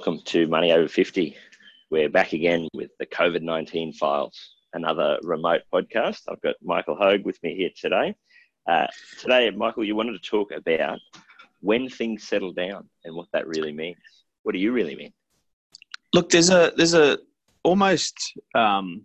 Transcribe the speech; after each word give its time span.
Welcome 0.00 0.22
to 0.28 0.46
Money 0.46 0.72
Over 0.72 0.88
50. 0.88 1.36
We're 1.90 2.08
back 2.08 2.32
again 2.32 2.68
with 2.72 2.90
the 2.98 3.04
COVID 3.04 3.42
19 3.42 3.92
files, 3.92 4.54
another 4.72 5.18
remote 5.22 5.60
podcast. 5.70 6.22
I've 6.26 6.40
got 6.40 6.54
Michael 6.62 6.96
Hogue 6.96 7.26
with 7.26 7.38
me 7.42 7.54
here 7.54 7.68
today. 7.78 8.14
Uh, 8.66 8.86
today, 9.20 9.50
Michael, 9.50 9.84
you 9.84 9.94
wanted 9.94 10.12
to 10.12 10.30
talk 10.30 10.52
about 10.52 10.98
when 11.60 11.90
things 11.90 12.26
settle 12.26 12.54
down 12.54 12.88
and 13.04 13.14
what 13.14 13.26
that 13.34 13.46
really 13.46 13.74
means. 13.74 13.98
What 14.42 14.52
do 14.52 14.58
you 14.58 14.72
really 14.72 14.96
mean? 14.96 15.12
Look, 16.14 16.30
there's 16.30 16.48
a 16.48 16.72
there's 16.78 16.94
a 16.94 17.18
almost 17.62 18.16
um, 18.54 19.02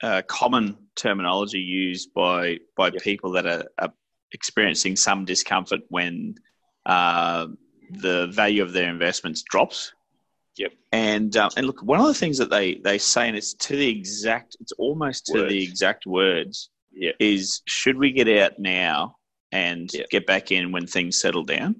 a 0.00 0.22
common 0.22 0.76
terminology 0.94 1.58
used 1.58 2.14
by 2.14 2.58
by 2.76 2.90
yep. 2.92 3.02
people 3.02 3.32
that 3.32 3.46
are, 3.46 3.64
are, 3.80 3.92
experiencing 4.30 4.94
some 4.94 5.24
discomfort 5.24 5.80
when 5.88 6.36
uh, 6.84 7.48
the 7.90 8.28
value 8.28 8.62
of 8.62 8.72
their 8.72 8.88
investments 8.88 9.42
drops 9.42 9.92
Yep. 10.56 10.72
And 10.92 11.36
um, 11.36 11.50
and 11.56 11.66
look, 11.66 11.82
one 11.82 12.00
of 12.00 12.06
the 12.06 12.14
things 12.14 12.38
that 12.38 12.50
they 12.50 12.76
they 12.76 12.98
say, 12.98 13.28
and 13.28 13.36
it's 13.36 13.54
to 13.54 13.76
the 13.76 13.88
exact, 13.88 14.56
it's 14.60 14.72
almost 14.72 15.26
to 15.26 15.40
words. 15.40 15.48
the 15.50 15.62
exact 15.62 16.06
words, 16.06 16.70
yep. 16.92 17.14
is 17.18 17.62
should 17.66 17.98
we 17.98 18.12
get 18.12 18.28
out 18.28 18.58
now 18.58 19.16
and 19.52 19.92
yep. 19.92 20.08
get 20.10 20.26
back 20.26 20.50
in 20.50 20.72
when 20.72 20.86
things 20.86 21.20
settle 21.20 21.44
down? 21.44 21.76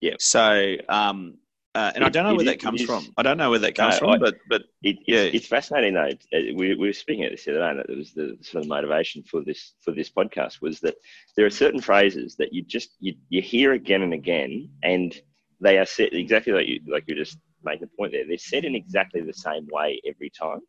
Yeah. 0.00 0.14
So, 0.18 0.76
um, 0.88 1.36
uh, 1.74 1.92
and 1.94 2.02
it, 2.02 2.06
I 2.06 2.08
don't 2.08 2.24
know 2.24 2.34
where 2.34 2.46
that 2.46 2.58
comes 2.58 2.82
from. 2.82 3.06
I 3.16 3.22
don't 3.22 3.36
know 3.36 3.50
where 3.50 3.60
that 3.60 3.76
comes 3.76 3.94
no, 3.94 3.98
from, 4.00 4.10
I, 4.10 4.18
but 4.18 4.34
but 4.48 4.62
it, 4.82 4.96
yeah, 5.06 5.20
it's 5.20 5.46
fascinating 5.46 5.94
though. 5.94 6.10
Uh, 6.36 6.52
we, 6.56 6.74
we 6.74 6.88
were 6.88 6.92
speaking 6.92 7.22
at 7.22 7.30
this 7.30 7.44
the 7.44 7.52
other 7.52 7.60
day, 7.60 7.70
and 7.70 7.90
it 7.90 7.96
was 7.96 8.12
the 8.12 8.36
sort 8.40 8.64
of 8.64 8.68
motivation 8.68 9.22
for 9.22 9.44
this 9.44 9.74
for 9.80 9.92
this 9.92 10.10
podcast 10.10 10.60
was 10.60 10.80
that 10.80 10.96
there 11.36 11.46
are 11.46 11.50
certain 11.50 11.80
phrases 11.80 12.34
that 12.36 12.52
you 12.52 12.62
just 12.62 12.96
you, 12.98 13.14
you 13.28 13.40
hear 13.40 13.72
again 13.72 14.02
and 14.02 14.12
again, 14.12 14.68
and 14.82 15.14
they 15.60 15.78
are 15.78 15.86
set 15.86 16.12
exactly 16.12 16.52
like 16.52 16.66
you 16.66 16.80
like 16.88 17.04
you 17.06 17.14
just 17.14 17.38
make 17.64 17.82
a 17.82 17.86
point 17.86 18.12
there. 18.12 18.26
They're 18.26 18.38
said 18.38 18.64
in 18.64 18.74
exactly 18.74 19.20
the 19.20 19.32
same 19.32 19.68
way 19.70 20.00
every 20.06 20.30
time. 20.30 20.60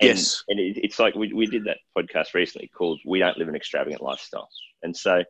And, 0.00 0.10
yes. 0.10 0.44
And 0.48 0.60
it, 0.60 0.78
it's 0.82 0.98
like 0.98 1.14
we, 1.14 1.32
we 1.32 1.46
did 1.46 1.64
that 1.64 1.78
podcast 1.96 2.34
recently 2.34 2.68
called 2.68 3.00
We 3.04 3.18
Don't 3.18 3.36
Live 3.36 3.48
an 3.48 3.56
Extravagant 3.56 4.02
Lifestyle. 4.02 4.48
And 4.82 4.96
so 4.96 5.22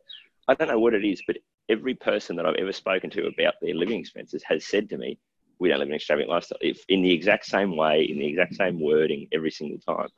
I 0.47 0.53
don't 0.53 0.67
know 0.67 0.79
what 0.79 0.93
it 0.93 1.03
is, 1.05 1.21
but 1.25 1.37
every 1.69 1.95
person 1.95 2.35
that 2.35 2.45
I've 2.45 2.55
ever 2.55 2.71
spoken 2.71 3.09
to 3.11 3.27
about 3.27 3.55
their 3.61 3.75
living 3.75 3.99
expenses 3.99 4.43
has 4.43 4.65
said 4.65 4.89
to 4.89 4.97
me, 4.97 5.19
we 5.59 5.69
don't 5.69 5.79
live 5.79 5.89
an 5.89 5.95
extravagant 5.95 6.29
lifestyle 6.29 6.57
if 6.61 6.83
in 6.87 7.01
the 7.01 7.11
exact 7.11 7.45
same 7.45 7.75
way, 7.75 8.03
in 8.03 8.17
the 8.17 8.27
exact 8.27 8.55
same 8.55 8.79
wording 8.79 9.27
every 9.31 9.51
single 9.51 9.79
time. 9.79 10.09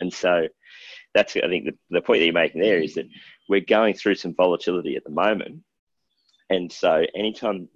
And 0.00 0.12
so 0.12 0.48
that's, 1.14 1.36
I 1.36 1.48
think, 1.48 1.66
the, 1.66 1.74
the 1.90 2.00
point 2.00 2.20
that 2.20 2.24
you're 2.24 2.34
making 2.34 2.60
there 2.60 2.78
is 2.78 2.94
that 2.94 3.06
we're 3.48 3.60
going 3.60 3.94
through 3.94 4.16
some 4.16 4.34
volatility 4.34 4.96
at 4.96 5.04
the 5.04 5.10
moment. 5.10 5.62
And 6.50 6.72
so 6.72 7.04
anytime 7.14 7.68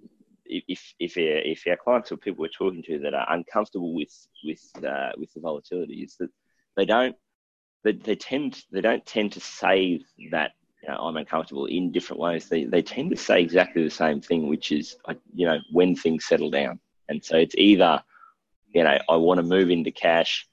if 0.67 0.93
if 0.99 1.17
our, 1.17 1.23
if 1.23 1.63
our 1.67 1.77
clients 1.77 2.11
or 2.11 2.17
people 2.17 2.41
we're 2.41 2.49
talking 2.49 2.83
to 2.83 2.99
that 2.99 3.13
are 3.13 3.31
uncomfortable 3.33 3.93
with 3.93 4.27
with 4.43 4.61
uh, 4.85 5.11
with 5.17 5.33
the 5.33 5.39
volatility 5.39 6.01
is 6.01 6.15
that 6.19 6.29
they 6.75 6.85
don't 6.85 7.15
they, 7.83 7.93
they 7.93 8.15
tend 8.15 8.63
they 8.71 8.81
don't 8.81 9.05
tend 9.05 9.31
to 9.33 9.39
say 9.39 10.03
that 10.31 10.51
you 10.81 10.89
know, 10.89 10.97
I'm 10.97 11.17
uncomfortable 11.17 11.65
in 11.65 11.91
different 11.91 12.19
ways. 12.19 12.49
They 12.49 12.65
they 12.65 12.81
tend 12.81 13.09
to 13.11 13.17
say 13.17 13.41
exactly 13.41 13.83
the 13.83 13.89
same 13.89 14.21
thing, 14.21 14.47
which 14.49 14.71
is 14.71 14.97
you 15.33 15.45
know 15.45 15.59
when 15.71 15.95
things 15.95 16.25
settle 16.25 16.49
down. 16.49 16.79
And 17.09 17.23
so 17.23 17.37
it's 17.37 17.55
either 17.57 18.03
you 18.73 18.83
know 18.83 18.97
I 19.09 19.15
want 19.15 19.37
to 19.39 19.43
move 19.43 19.69
into 19.69 19.91
cash 19.91 20.47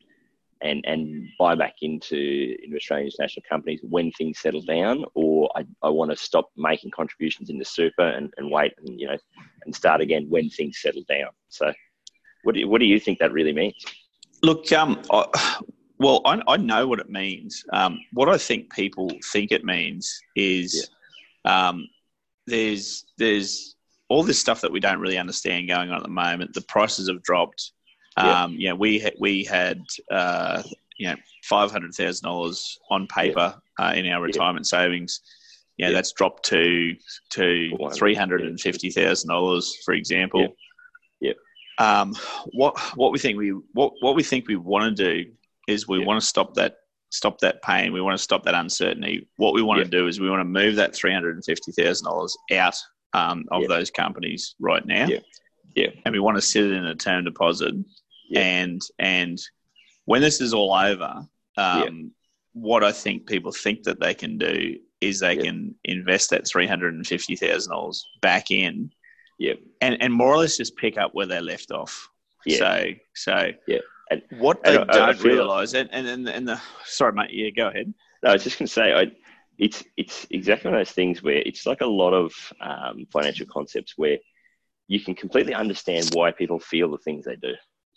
and 0.62 0.84
and 0.87 1.28
buy 1.38 1.55
back 1.55 1.77
into 1.82 2.56
into 2.62 2.77
Australian 2.77 3.09
international 3.09 3.44
companies 3.49 3.81
when 3.82 4.12
things 4.12 4.38
settle 4.38 4.62
down, 4.62 5.05
or 5.15 5.50
I, 5.56 5.67
I 5.82 5.88
want 5.88 6.11
to 6.12 6.17
stop 6.17 6.50
making 6.56 6.93
contributions 6.93 7.50
into 7.50 7.65
super 7.65 8.06
and, 8.06 8.32
and 8.37 8.50
wait 8.50 8.72
and 8.78 9.00
you 9.00 9.09
know 9.09 9.19
and 9.65 9.75
start 9.75 10.00
again 10.00 10.26
when 10.28 10.50
things 10.50 10.78
settle 10.81 11.03
down. 11.09 11.31
So, 11.48 11.72
what 12.43 12.54
do 12.54 12.60
you, 12.60 12.69
what 12.69 12.81
do 12.81 12.87
you 12.87 13.00
think 13.00 13.19
that 13.19 13.32
really 13.32 13.53
means? 13.53 13.75
Look, 14.43 14.72
um, 14.72 15.03
I, 15.10 15.60
well, 15.98 16.22
I, 16.25 16.41
I 16.48 16.56
know 16.56 16.87
what 16.87 16.98
it 16.98 17.10
means. 17.10 17.65
Um, 17.72 18.00
what 18.12 18.28
I 18.28 18.38
think 18.38 18.72
people 18.72 19.10
think 19.32 19.53
it 19.53 19.65
means 19.65 20.19
is 20.34 20.88
yeah. 21.44 21.69
um, 21.69 21.88
there's 22.47 23.04
there's 23.19 23.76
all 24.09 24.22
this 24.22 24.38
stuff 24.38 24.62
that 24.62 24.72
we 24.72 24.81
don't 24.81 24.99
really 24.99 25.19
understand 25.19 25.69
going 25.69 25.91
on 25.91 25.97
at 25.97 26.03
the 26.03 26.09
moment. 26.09 26.54
The 26.54 26.62
prices 26.62 27.09
have 27.09 27.22
dropped. 27.22 27.72
Um, 28.16 28.53
yeah. 28.53 28.59
You 28.59 28.69
know, 28.70 28.75
we 28.76 29.10
we 29.19 29.44
had 29.44 29.82
uh, 30.10 30.62
you 30.99 31.09
know 31.09 31.16
five 31.44 31.70
hundred 31.70 31.94
thousand 31.94 32.25
dollars 32.25 32.78
on 32.91 33.06
paper 33.06 33.54
yeah. 33.78 33.87
uh, 33.87 33.93
in 33.93 34.06
our 34.06 34.22
retirement 34.22 34.66
yeah. 34.66 34.78
savings. 34.78 35.20
Yeah, 35.81 35.89
yeah, 35.89 35.95
that's 35.95 36.13
dropped 36.13 36.45
to 36.47 36.95
to 37.31 37.91
three 37.95 38.15
hundred 38.15 38.43
and 38.43 38.61
fifty 38.61 38.91
thousand 38.91 39.31
dollars, 39.31 39.79
for 39.83 39.95
example. 39.95 40.55
Yeah. 41.21 41.33
Um, 41.79 42.15
what 42.53 42.79
what 42.97 43.13
we 43.13 43.19
think 43.19 43.39
we 43.39 43.51
what 43.73 43.95
what 44.01 44.15
we 44.15 44.23
think 44.23 44.47
we 44.47 44.57
want 44.57 44.95
to 44.95 45.15
do 45.15 45.31
is 45.69 45.89
we 45.89 46.05
want 46.05 46.21
to 46.21 46.27
stop 46.27 46.53
that 46.55 46.77
stop 47.09 47.39
that 47.39 47.63
pain. 47.63 47.95
We 47.95 48.03
want 48.03 48.19
to 48.19 48.23
stop 48.23 48.43
that 48.45 48.55
uncertainty. 48.55 49.27
What 49.37 49.55
we 49.55 49.63
want 49.63 49.83
to 49.83 49.89
do 49.89 50.07
is 50.07 50.21
we 50.21 50.29
want 50.29 50.41
to 50.41 50.45
move 50.45 50.77
that 50.77 50.95
three 50.95 51.15
hundred 51.15 51.37
and 51.37 51.45
fifty 51.47 51.73
thousand 51.73 52.05
dollars 52.05 52.37
out 52.53 52.77
um, 53.15 53.47
of 53.51 53.67
those 53.67 53.91
companies 53.91 54.57
right 54.61 54.85
now. 54.85 55.07
Yeah. 55.07 55.21
Yeah. 55.75 55.91
And 56.05 56.12
we 56.12 56.21
want 56.21 56.37
to 56.37 56.43
sit 56.43 56.67
it 56.67 56.73
in 56.73 56.85
a 56.85 56.95
term 56.95 57.25
deposit 57.25 57.75
yeah. 58.29 58.41
and 58.41 58.83
and 58.99 59.41
when 60.05 60.21
this 60.21 60.43
is 60.43 60.53
all 60.53 60.75
over, 60.75 61.27
um, 61.57 61.83
yeah. 61.83 61.89
what 62.53 62.85
I 62.85 62.93
think 62.93 63.27
people 63.27 63.53
think 63.53 63.85
that 63.85 63.99
they 63.99 64.12
can 64.12 64.37
do 64.37 64.77
is 65.00 65.21
they 65.21 65.34
yeah. 65.34 65.43
can 65.43 65.75
invest 65.84 66.31
that 66.31 66.47
three 66.47 66.66
hundred 66.66 66.94
and 66.94 67.06
fifty 67.06 67.37
thousand 67.37 67.72
dollars 67.72 68.05
back 68.21 68.50
in, 68.50 68.91
yeah, 69.38 69.55
and 69.81 69.97
and 70.00 70.12
more 70.12 70.34
or 70.34 70.38
less 70.38 70.56
just 70.56 70.77
pick 70.77 70.99
up 70.99 71.15
where 71.15 71.27
they 71.27 71.41
left 71.41 71.71
off. 71.71 72.09
Yeah. 72.47 72.59
So 72.59 72.84
so 73.15 73.50
yeah. 73.66 73.78
And 74.11 74.22
what 74.38 74.65
they 74.65 74.77
and 74.77 74.91
don't 74.91 75.22
realise, 75.22 75.75
and, 75.75 75.88
and 75.93 76.06
and 76.06 76.28
and 76.28 76.49
the 76.49 76.61
sorry, 76.84 77.12
mate, 77.12 77.31
yeah, 77.33 77.50
go 77.50 77.69
ahead. 77.69 77.94
No, 78.22 78.31
I 78.31 78.33
was 78.33 78.43
just 78.43 78.59
going 78.59 78.66
to 78.66 78.72
say, 78.72 78.93
I, 78.93 79.12
it's 79.56 79.84
it's 79.97 80.27
exactly 80.31 80.69
one 80.71 80.81
of 80.81 80.87
those 80.87 80.93
things 80.93 81.22
where 81.22 81.37
it's 81.37 81.65
like 81.65 81.81
a 81.81 81.87
lot 81.87 82.12
of 82.12 82.32
um, 82.61 83.06
financial 83.12 83.47
concepts 83.47 83.94
where 83.97 84.19
you 84.88 84.99
can 84.99 85.15
completely 85.15 85.55
understand 85.55 86.11
why 86.12 86.32
people 86.32 86.59
feel 86.59 86.91
the 86.91 86.99
things 86.99 87.25
they 87.25 87.37
do. 87.37 87.53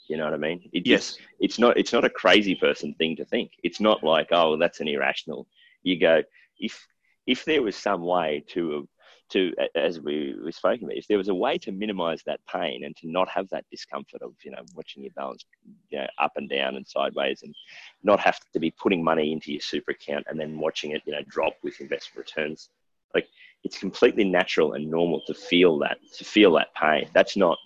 You 0.07 0.17
know 0.17 0.25
what 0.25 0.35
I 0.35 0.37
mean? 0.37 0.69
It, 0.71 0.85
yes. 0.85 1.15
It's, 1.15 1.19
it's 1.39 1.59
not 1.59 1.77
it's 1.77 1.93
not 1.93 2.05
a 2.05 2.09
crazy 2.09 2.55
person 2.55 2.93
thing 2.93 3.15
to 3.15 3.25
think. 3.25 3.51
It's 3.63 3.79
not 3.79 4.03
like 4.03 4.27
oh 4.31 4.57
that's 4.57 4.81
an 4.81 4.87
irrational. 4.87 5.47
You 5.81 5.99
go 5.99 6.21
if 6.59 6.87
if 7.27 7.45
there 7.45 7.61
was 7.61 7.75
some 7.75 8.01
way 8.01 8.43
to 8.49 8.87
to 9.29 9.53
as 9.75 9.99
we 9.99 10.35
were 10.43 10.51
speaking 10.51 10.85
about, 10.85 10.97
if 10.97 11.07
there 11.07 11.17
was 11.17 11.29
a 11.29 11.33
way 11.33 11.57
to 11.57 11.71
minimise 11.71 12.21
that 12.25 12.39
pain 12.45 12.83
and 12.83 12.95
to 12.97 13.09
not 13.09 13.27
have 13.29 13.49
that 13.49 13.65
discomfort 13.71 14.21
of 14.21 14.33
you 14.43 14.51
know 14.51 14.61
watching 14.75 15.03
your 15.03 15.11
balance 15.13 15.45
you 15.89 15.99
know, 15.99 16.07
up 16.19 16.33
and 16.35 16.49
down 16.49 16.75
and 16.75 16.87
sideways 16.87 17.41
and 17.43 17.55
not 18.03 18.19
have 18.19 18.39
to 18.51 18.59
be 18.59 18.71
putting 18.71 19.03
money 19.03 19.31
into 19.31 19.51
your 19.51 19.61
super 19.61 19.91
account 19.91 20.25
and 20.29 20.39
then 20.39 20.59
watching 20.59 20.91
it 20.91 21.01
you 21.05 21.13
know 21.13 21.21
drop 21.27 21.53
with 21.63 21.79
investment 21.81 22.27
returns, 22.27 22.69
like 23.15 23.27
it's 23.63 23.79
completely 23.79 24.23
natural 24.23 24.73
and 24.73 24.89
normal 24.89 25.21
to 25.25 25.33
feel 25.33 25.79
that 25.79 25.97
to 26.15 26.23
feel 26.23 26.51
that 26.53 26.73
pain. 26.75 27.07
That's 27.13 27.37
not 27.37 27.57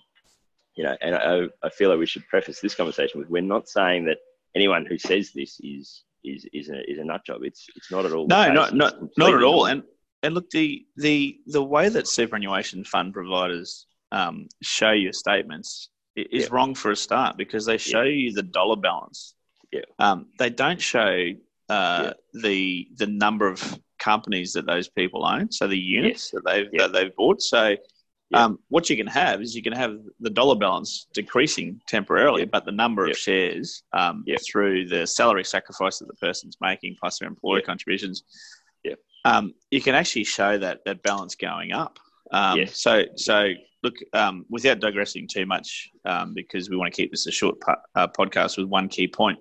you 0.74 0.84
know, 0.84 0.96
and 1.00 1.16
I, 1.16 1.48
I 1.66 1.70
feel 1.70 1.90
like 1.90 1.98
we 1.98 2.06
should 2.06 2.26
preface 2.28 2.60
this 2.60 2.76
conversation 2.76 3.18
with 3.18 3.28
we're 3.28 3.42
not 3.42 3.68
saying 3.68 4.04
that 4.04 4.18
anyone 4.54 4.86
who 4.86 4.96
says 4.96 5.32
this 5.32 5.60
is 5.60 6.04
is 6.34 6.46
is 6.52 6.68
a 6.70 6.90
is 6.90 6.98
a 6.98 7.04
nut 7.04 7.24
job. 7.26 7.42
It's 7.42 7.66
it's 7.76 7.90
not 7.90 8.04
at 8.04 8.12
all. 8.12 8.26
No, 8.26 8.52
not 8.52 8.74
not 8.74 8.96
not 9.16 9.34
at 9.34 9.42
all. 9.42 9.66
And 9.66 9.82
and 10.22 10.34
look, 10.34 10.50
the 10.50 10.86
the 10.96 11.38
the 11.46 11.62
way 11.62 11.88
that 11.88 12.08
superannuation 12.08 12.84
fund 12.84 13.12
providers 13.12 13.86
um, 14.12 14.48
show 14.62 14.90
your 14.90 15.12
statements 15.12 15.90
is 16.16 16.44
yeah. 16.44 16.48
wrong 16.50 16.74
for 16.74 16.90
a 16.90 16.96
start 16.96 17.36
because 17.36 17.66
they 17.66 17.78
show 17.78 18.02
yeah. 18.02 18.12
you 18.12 18.32
the 18.32 18.42
dollar 18.42 18.76
balance. 18.76 19.34
Yeah. 19.72 19.82
Um, 19.98 20.26
they 20.38 20.50
don't 20.50 20.80
show 20.80 21.30
uh, 21.68 22.12
yeah. 22.34 22.40
the 22.42 22.88
the 22.96 23.06
number 23.06 23.48
of 23.48 23.78
companies 23.98 24.52
that 24.52 24.66
those 24.66 24.88
people 24.88 25.26
own, 25.26 25.52
so 25.52 25.66
the 25.66 25.78
units 25.78 26.30
that 26.30 26.42
they've 26.44 26.70
that 26.78 26.92
they've 26.92 27.14
bought. 27.16 27.42
So 27.42 27.76
Um, 28.34 28.58
what 28.68 28.90
you 28.90 28.96
can 28.96 29.06
have 29.06 29.40
is 29.40 29.56
you 29.56 29.62
can 29.62 29.72
have 29.72 29.98
the 30.20 30.28
dollar 30.28 30.54
balance 30.54 31.06
decreasing 31.14 31.80
temporarily, 31.88 32.44
but 32.44 32.64
the 32.66 32.72
number 32.72 33.06
of 33.06 33.16
shares 33.16 33.82
um, 33.94 34.24
through 34.46 34.86
the 34.88 35.06
salary 35.06 35.44
sacrifice 35.44 35.98
that 35.98 36.08
the 36.08 36.14
person's 36.14 36.58
making 36.60 36.96
plus 37.00 37.18
their 37.18 37.28
employer 37.28 37.62
contributions, 37.62 38.24
Yeah. 38.84 38.96
um, 39.24 39.54
you 39.70 39.80
can 39.80 39.94
actually 39.94 40.24
show 40.24 40.58
that 40.58 40.84
that 40.84 41.02
balance 41.02 41.34
going 41.36 41.72
up. 41.72 41.98
Um, 42.30 42.58
Yes. 42.58 42.78
So, 42.78 43.04
so 43.16 43.52
look, 43.82 43.94
um, 44.12 44.44
without 44.50 44.80
digressing 44.80 45.26
too 45.26 45.46
much, 45.46 45.88
um, 46.04 46.34
because 46.34 46.68
we 46.68 46.76
want 46.76 46.92
to 46.92 46.96
keep 47.02 47.10
this 47.10 47.26
a 47.26 47.30
short 47.30 47.58
po- 47.60 47.82
uh, 47.94 48.08
podcast 48.08 48.58
with 48.58 48.68
one 48.68 48.88
key 48.88 49.08
point. 49.08 49.38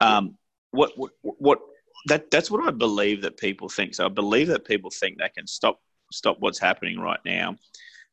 Um, 0.00 0.36
what, 0.70 0.92
what, 0.96 1.10
what 1.22 1.58
that 2.06 2.30
that's 2.30 2.50
what 2.50 2.66
I 2.66 2.70
believe 2.70 3.22
that 3.22 3.36
people 3.36 3.68
think. 3.68 3.94
So 3.94 4.06
I 4.06 4.08
believe 4.08 4.48
that 4.48 4.64
people 4.64 4.90
think 4.90 5.18
they 5.18 5.28
can 5.36 5.46
stop 5.46 5.80
stop 6.12 6.36
what's 6.40 6.58
happening 6.58 6.98
right 7.00 7.20
now, 7.24 7.56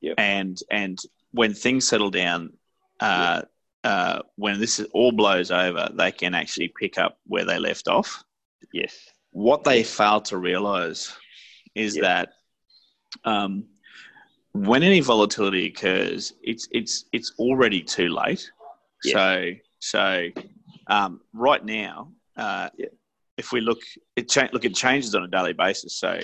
Yep. 0.01 0.15
and 0.17 0.57
and 0.71 0.97
when 1.31 1.53
things 1.53 1.87
settle 1.87 2.09
down, 2.09 2.53
uh, 2.99 3.41
uh, 3.83 4.19
when 4.35 4.59
this 4.59 4.79
all 4.93 5.11
blows 5.11 5.51
over, 5.51 5.89
they 5.93 6.11
can 6.11 6.33
actually 6.33 6.73
pick 6.79 6.97
up 6.97 7.19
where 7.25 7.45
they 7.45 7.59
left 7.59 7.87
off. 7.87 8.23
Yes. 8.73 8.97
What 9.31 9.63
they 9.63 9.83
fail 9.83 10.21
to 10.21 10.37
realize 10.37 11.15
is 11.75 11.95
Yep. 11.95 12.03
that 12.03 12.29
um, 13.25 13.65
when 14.53 14.83
any 14.83 14.99
volatility 15.01 15.67
occurs, 15.67 16.33
it's 16.41 16.67
it's 16.71 17.05
it's 17.11 17.33
already 17.37 17.81
too 17.81 18.09
late. 18.09 18.49
So 19.01 19.51
so 19.79 20.27
um, 20.87 21.21
right 21.33 21.63
now, 21.63 22.11
uh, 22.35 22.69
if 23.37 23.51
we 23.51 23.61
look, 23.61 23.79
it 24.15 24.29
cha- 24.29 24.49
look 24.51 24.65
it 24.65 24.75
changes 24.75 25.13
on 25.15 25.23
a 25.23 25.27
daily 25.27 25.53
basis. 25.53 25.97
So 25.97 26.19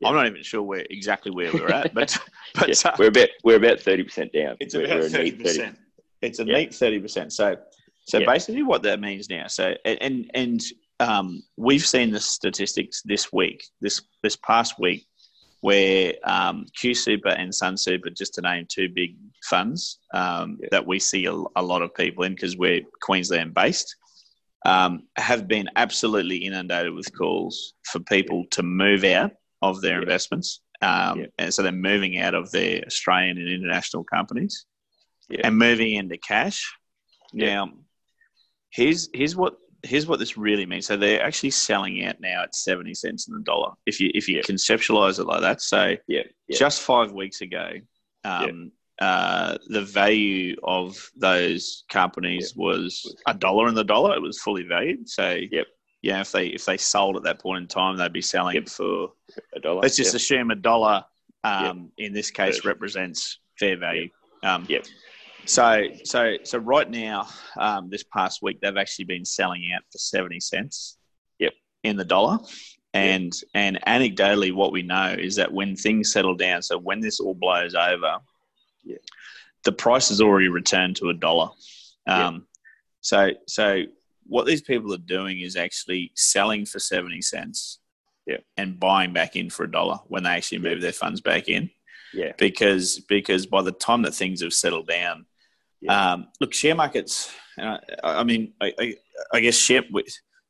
Yeah. 0.00 0.08
I'm 0.08 0.14
not 0.14 0.26
even 0.26 0.42
sure 0.42 0.62
where 0.62 0.84
exactly 0.90 1.30
where 1.30 1.52
we're 1.52 1.68
at, 1.68 1.92
but 1.94 2.16
but 2.54 2.68
Yeah. 2.68 2.90
uh, 2.90 2.96
We're 2.98 3.08
about 3.08 3.28
we're 3.44 3.56
about 3.56 3.80
thirty 3.80 4.02
percent 4.02 4.32
down. 4.32 4.56
it's 4.60 4.74
We're- 4.74 4.86
about 4.86 5.00
we're 5.00 5.06
a 5.06 5.10
thirty 5.10 5.30
neat 5.30 5.42
percent. 5.42 5.78
It's 6.22 6.38
a 6.40 6.44
Yeah. 6.46 6.54
neat 6.58 6.74
thirty 6.74 6.98
percent. 7.00 7.32
So 7.32 7.56
so 8.04 8.18
Yeah. 8.18 8.26
basically, 8.26 8.62
what 8.62 8.82
that 8.84 9.00
means 9.00 9.28
now. 9.30 9.46
So 9.46 9.74
and 9.84 9.98
and, 10.02 10.30
and 10.34 10.60
um, 11.00 11.42
we've 11.56 11.84
seen 11.86 12.10
the 12.10 12.20
statistics 12.20 13.02
this 13.04 13.32
week, 13.32 13.64
this 13.80 14.02
this 14.22 14.36
past 14.36 14.74
week, 14.78 15.06
where 15.60 16.14
um, 16.24 16.66
Q 16.76 16.94
Super 16.94 17.28
and 17.30 17.54
Sun 17.54 17.76
Super, 17.76 18.10
just 18.10 18.34
to 18.34 18.42
name 18.42 18.66
two 18.68 18.88
big 18.88 19.16
funds 19.44 19.98
um, 20.14 20.58
Yeah. 20.60 20.68
that 20.72 20.86
we 20.86 20.98
see 20.98 21.26
a, 21.26 21.32
a 21.56 21.62
lot 21.62 21.82
of 21.82 21.94
people 21.94 22.24
in 22.24 22.34
because 22.34 22.56
we're 22.56 22.82
Queensland 23.02 23.54
based. 23.54 23.94
Um, 24.66 25.04
have 25.16 25.48
been 25.48 25.70
absolutely 25.76 26.36
inundated 26.36 26.92
with 26.92 27.10
calls 27.16 27.72
for 27.90 27.98
people 28.00 28.44
to 28.50 28.62
move 28.62 29.04
out 29.04 29.30
of 29.62 29.80
their 29.80 29.96
Yeah. 29.96 30.02
investments. 30.02 30.60
Um, 30.82 31.20
Yeah. 31.20 31.26
And 31.38 31.54
so 31.54 31.62
they're 31.62 31.72
moving 31.72 32.18
out 32.18 32.34
of 32.34 32.50
their 32.50 32.84
Australian 32.86 33.38
and 33.38 33.48
international 33.48 34.04
companies 34.04 34.64
Yeah. 35.28 35.40
and 35.44 35.58
moving 35.58 35.92
into 35.92 36.16
cash. 36.16 36.72
Yeah. 37.32 37.54
Now, 37.54 37.72
here's 38.70 39.08
here's 39.12 39.36
what 39.36 39.56
here's 39.82 40.06
what 40.06 40.18
this 40.18 40.36
really 40.36 40.66
means. 40.66 40.86
So 40.86 40.96
they're 40.96 41.22
actually 41.22 41.50
selling 41.50 42.04
out 42.04 42.20
now 42.20 42.42
at 42.42 42.54
seventy 42.54 42.94
cents 42.94 43.28
in 43.28 43.34
the 43.34 43.42
dollar. 43.42 43.72
If 43.86 44.00
you 44.00 44.10
if 44.14 44.28
you 44.28 44.40
conceptualize 44.42 45.18
it 45.18 45.24
like 45.24 45.40
that, 45.42 45.60
so 45.62 45.96
just 46.50 46.82
five 46.82 47.12
weeks 47.12 47.40
ago, 47.40 47.72
um, 48.24 48.72
uh, 49.00 49.56
the 49.68 49.80
value 49.82 50.56
of 50.62 51.10
those 51.16 51.84
companies 51.88 52.54
was 52.54 53.14
a 53.26 53.32
dollar 53.32 53.68
in 53.68 53.74
the 53.74 53.84
dollar. 53.84 54.14
It 54.14 54.20
was 54.22 54.40
fully 54.40 54.64
valued. 54.64 55.08
So 55.08 55.38
Yep. 55.50 55.66
Yeah, 56.02 56.20
if 56.20 56.32
they 56.32 56.46
if 56.46 56.64
they 56.64 56.76
sold 56.76 57.16
at 57.16 57.22
that 57.24 57.40
point 57.40 57.62
in 57.62 57.68
time, 57.68 57.96
they'd 57.96 58.12
be 58.12 58.22
selling 58.22 58.54
Yep. 58.54 58.62
it 58.64 58.68
for 58.70 59.12
a 59.54 59.60
dollar. 59.60 59.82
let's 59.82 59.96
just 59.96 60.12
yeah. 60.12 60.16
assume 60.16 60.50
a 60.50 60.54
dollar 60.56 61.04
um, 61.44 61.90
in 61.98 62.12
this 62.12 62.30
case 62.30 62.56
Perfect. 62.56 62.66
represents 62.66 63.38
fair 63.58 63.76
value. 63.76 64.08
Um, 64.42 64.66
Yep. 64.68 64.86
So, 65.46 65.86
so, 66.04 66.36
so 66.44 66.58
right 66.58 66.88
now, 66.88 67.26
um, 67.58 67.88
this 67.88 68.04
past 68.04 68.42
week, 68.42 68.60
they've 68.60 68.76
actually 68.76 69.06
been 69.06 69.24
selling 69.24 69.70
out 69.74 69.82
for 69.90 69.98
seventy 69.98 70.38
cents. 70.40 70.98
Yep. 71.38 71.54
In 71.82 71.96
the 71.96 72.04
dollar, 72.04 72.38
and 72.92 73.32
and 73.54 73.78
anecdotally, 73.86 74.52
what 74.54 74.70
we 74.72 74.82
know 74.82 75.14
is 75.18 75.36
that 75.36 75.50
when 75.52 75.76
things 75.76 76.12
settle 76.12 76.34
down, 76.36 76.62
so 76.62 76.76
when 76.78 77.00
this 77.00 77.20
all 77.20 77.34
blows 77.34 77.74
over, 77.74 78.18
Yeah. 78.84 78.98
the 79.64 79.72
price 79.72 80.10
has 80.10 80.20
already 80.20 80.48
returned 80.48 80.96
to 80.96 81.08
a 81.08 81.14
dollar. 81.14 81.48
Um, 82.06 82.46
So, 83.02 83.30
so 83.46 83.84
what 84.30 84.46
these 84.46 84.62
people 84.62 84.94
are 84.94 84.98
doing 85.18 85.40
is 85.40 85.56
actually 85.56 86.12
selling 86.14 86.64
for 86.64 86.78
seventy 86.78 87.20
cents. 87.20 87.78
Yeah. 88.26 88.38
And 88.56 88.78
buying 88.78 89.12
back 89.12 89.34
in 89.34 89.50
for 89.50 89.64
a 89.64 89.70
dollar 89.70 89.98
when 90.06 90.22
they 90.22 90.30
actually 90.30 90.58
move 90.58 90.78
Yeah. 90.78 90.82
their 90.82 90.92
funds 90.92 91.20
back 91.20 91.48
in 91.48 91.70
yeah. 92.14 92.32
because 92.38 93.00
because 93.00 93.44
by 93.46 93.62
the 93.62 93.72
time 93.72 94.02
that 94.02 94.14
things 94.14 94.40
have 94.42 94.52
settled 94.52 94.86
down, 94.86 95.26
Yeah. 95.80 96.12
um, 96.12 96.28
look, 96.40 96.54
share 96.54 96.74
markets. 96.76 97.32
Uh, 97.60 97.78
I 98.04 98.22
mean, 98.22 98.52
I, 98.60 98.72
I, 98.78 98.94
I 99.34 99.40
guess 99.40 99.56
share. 99.56 99.82
We, 99.90 100.04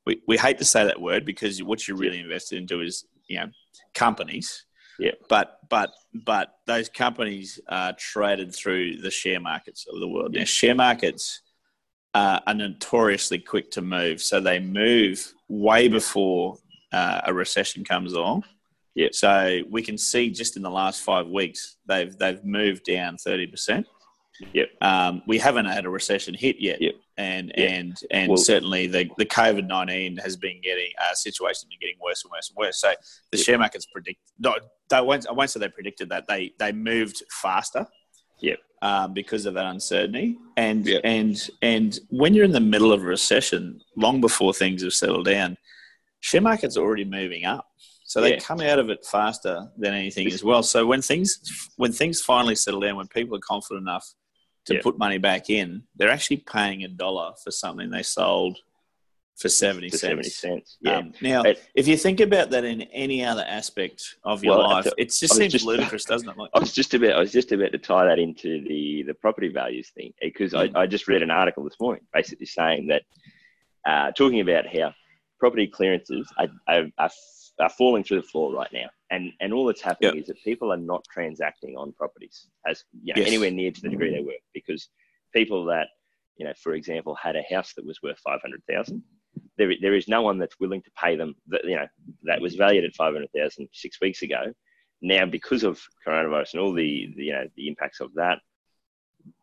we, 0.04 0.20
we 0.28 0.36
hate 0.36 0.58
to 0.58 0.64
say 0.64 0.84
that 0.84 1.00
word 1.00 1.24
because 1.24 1.62
what 1.62 1.86
you're 1.88 1.96
really 1.96 2.20
invested 2.20 2.58
into 2.58 2.82
is 2.82 3.06
you 3.28 3.38
know 3.38 3.46
companies. 3.94 4.66
Yeah. 4.98 5.12
But 5.30 5.60
but 5.70 5.90
but 6.12 6.56
those 6.66 6.88
companies 6.90 7.58
are 7.68 7.94
traded 7.94 8.54
through 8.54 8.98
the 8.98 9.10
share 9.10 9.40
markets 9.40 9.86
of 9.90 10.00
the 10.00 10.08
world. 10.08 10.34
Now, 10.34 10.44
share 10.44 10.74
markets 10.74 11.40
uh, 12.14 12.40
are 12.46 12.54
notoriously 12.54 13.38
quick 13.38 13.70
to 13.72 13.82
move, 13.82 14.20
so 14.20 14.40
they 14.40 14.58
move 14.58 15.32
way 15.48 15.88
before 15.88 16.58
uh, 16.92 17.20
a 17.24 17.32
recession 17.34 17.84
comes 17.84 18.12
along. 18.14 18.44
Yeah. 18.94 19.08
So 19.12 19.60
we 19.70 19.82
can 19.82 19.96
see 19.96 20.30
just 20.30 20.56
in 20.56 20.62
the 20.62 20.70
last 20.70 21.02
five 21.02 21.28
weeks 21.28 21.76
they've 21.86 22.16
they've 22.18 22.44
moved 22.44 22.84
down 22.84 23.16
thirty 23.16 23.46
percent. 23.46 23.86
Yep. 24.54 24.70
Um, 24.80 25.22
we 25.28 25.38
haven't 25.38 25.66
had 25.66 25.84
a 25.84 25.90
recession 25.90 26.34
hit 26.34 26.56
yet. 26.58 26.80
Yep. 26.80 26.94
And 27.18 27.52
Yeah. 27.56 27.64
and 27.66 27.96
and 28.10 28.28
Well- 28.30 28.38
certainly 28.38 28.88
the 28.88 29.08
the 29.16 29.26
COVID 29.26 29.66
nineteen 29.66 30.16
has 30.16 30.36
been 30.36 30.60
getting 30.60 30.90
uh, 31.00 31.14
situation 31.14 31.68
been 31.68 31.78
getting 31.80 31.98
worse 32.04 32.24
and 32.24 32.32
worse 32.32 32.48
and 32.50 32.56
worse. 32.56 32.80
So 32.80 32.92
the 33.30 33.38
Yep. 33.38 33.44
share 33.46 33.58
markets 33.58 33.86
predict. 33.86 34.18
No, 34.40 34.54
they 34.88 35.00
won't. 35.00 35.28
I 35.28 35.32
won't 35.32 35.50
say 35.50 35.60
they 35.60 35.68
predicted 35.68 36.08
that. 36.08 36.26
They 36.26 36.52
they 36.58 36.72
moved 36.72 37.22
faster. 37.30 37.86
Yep. 38.40 38.58
Um, 38.82 39.12
because 39.12 39.44
of 39.44 39.52
that 39.54 39.66
uncertainty, 39.66 40.38
and 40.56 40.86
Yep. 40.86 41.00
and 41.04 41.50
and 41.60 42.00
when 42.08 42.32
you're 42.32 42.46
in 42.46 42.52
the 42.52 42.60
middle 42.60 42.92
of 42.92 43.02
a 43.02 43.04
recession, 43.04 43.78
long 43.94 44.22
before 44.22 44.54
things 44.54 44.82
have 44.82 44.94
settled 44.94 45.26
down, 45.26 45.58
share 46.20 46.40
markets 46.40 46.78
are 46.78 46.80
already 46.80 47.04
moving 47.04 47.44
up. 47.44 47.66
So 48.04 48.22
they 48.22 48.32
Yeah. 48.34 48.40
come 48.40 48.62
out 48.62 48.78
of 48.78 48.88
it 48.88 49.04
faster 49.04 49.70
than 49.76 49.92
anything 49.92 50.32
as 50.32 50.42
well. 50.42 50.62
So 50.62 50.86
when 50.86 51.02
things 51.02 51.38
when 51.76 51.92
things 51.92 52.22
finally 52.22 52.54
settle 52.54 52.80
down, 52.80 52.96
when 52.96 53.06
people 53.08 53.36
are 53.36 53.40
confident 53.40 53.82
enough 53.82 54.06
to 54.64 54.74
Yeah. 54.76 54.80
put 54.82 54.96
money 54.96 55.18
back 55.18 55.50
in, 55.50 55.82
they're 55.96 56.10
actually 56.10 56.38
paying 56.38 56.82
a 56.82 56.88
dollar 56.88 57.34
for 57.44 57.50
something 57.50 57.90
they 57.90 58.02
sold 58.02 58.58
for 59.36 59.48
seventy 59.48 59.88
For 59.88 59.96
cents. 59.96 60.10
seventy 60.10 60.28
cents. 60.28 60.76
Yeah. 60.80 60.96
Um, 60.98 61.12
now, 61.22 61.42
It- 61.42 61.62
if 61.74 61.88
you 61.88 61.96
think 61.96 62.20
about 62.20 62.50
that 62.50 62.64
in 62.64 62.82
any 62.82 63.25
other 63.25 63.44
aspect 63.46 64.16
of 64.25 64.44
your 64.44 64.58
Well, 64.58 64.68
life, 64.68 64.87
it 64.99 65.06
just 65.06 65.34
seems 65.34 65.52
just- 65.52 65.64
ludicrous, 65.70 66.04
doesn't 66.04 66.28
it? 66.28 66.37
Like, 66.37 66.50
I 66.54 66.58
was 66.58 66.72
just 66.75 66.92
about 66.94 67.12
I 67.12 67.20
was 67.20 67.32
just 67.32 67.50
about 67.52 67.72
to 67.72 67.78
tie 67.78 68.04
that 68.06 68.18
into 68.18 68.62
the 68.64 69.02
the 69.06 69.14
property 69.14 69.49
values 69.49 69.90
thing 69.90 70.12
because 70.20 70.52
Mm. 70.52 70.76
I, 70.76 70.82
I 70.82 70.87
just 70.87 71.08
read 71.08 71.22
an 71.22 71.30
article 71.30 71.64
this 71.64 71.80
morning 71.80 72.02
basically 72.12 72.46
saying 72.46 72.88
that 72.88 73.02
uh, 73.87 74.12
talking 74.12 74.40
about 74.40 74.66
how 74.66 74.92
property 75.38 75.66
clearances 75.66 76.30
are, 76.37 76.49
are, 76.68 76.84
are, 76.99 77.10
are 77.60 77.70
falling 77.70 78.04
through 78.04 78.20
the 78.20 78.26
floor 78.28 78.52
right 78.52 78.70
now 78.75 78.90
and 79.10 79.32
and 79.40 79.54
all 79.54 79.64
that's 79.64 79.80
happening 79.80 80.16
Yep. 80.16 80.20
is 80.22 80.26
that 80.28 80.44
people 80.44 80.70
are 80.70 80.76
not 80.76 81.02
transacting 81.10 81.76
on 81.78 81.92
properties 81.92 82.46
as 82.66 82.84
you 83.02 83.14
know, 83.14 83.20
Yes. 83.20 83.28
anywhere 83.28 83.50
near 83.50 83.70
to 83.70 83.80
the 83.80 83.88
degree 83.88 84.10
they 84.14 84.20
were 84.22 84.34
because 84.52 84.90
people 85.32 85.64
that 85.66 85.88
you 86.37 86.44
know 86.44 86.52
for 86.62 86.75
example 86.75 87.14
had 87.14 87.37
a 87.37 87.44
house 87.50 87.72
that 87.75 87.87
was 87.87 88.02
worth 88.02 88.18
500,000 88.18 89.02
there, 89.56 89.73
there 89.80 89.94
is 89.94 90.09
no 90.09 90.23
one 90.23 90.38
that's 90.38 90.59
willing 90.61 90.82
to 90.82 90.90
pay 90.92 91.16
them 91.16 91.35
that 91.49 91.64
you 91.64 91.76
know 91.76 91.87
that 92.25 92.40
was 92.40 92.54
valued 92.54 92.85
at 92.85 92.94
500,000 92.94 93.68
six 93.73 94.00
weeks 94.00 94.23
ago. 94.23 94.52
Now 95.02 95.26
because 95.26 95.64
of 95.64 95.80
coronavirus 96.06 96.54
and 96.54 96.62
all 96.62 96.73
the, 96.73 97.12
the 97.16 97.25
you 97.25 97.32
know 97.32 97.47
the 97.56 97.68
impacts 97.68 98.00
of 98.00 98.12
that 98.14 98.38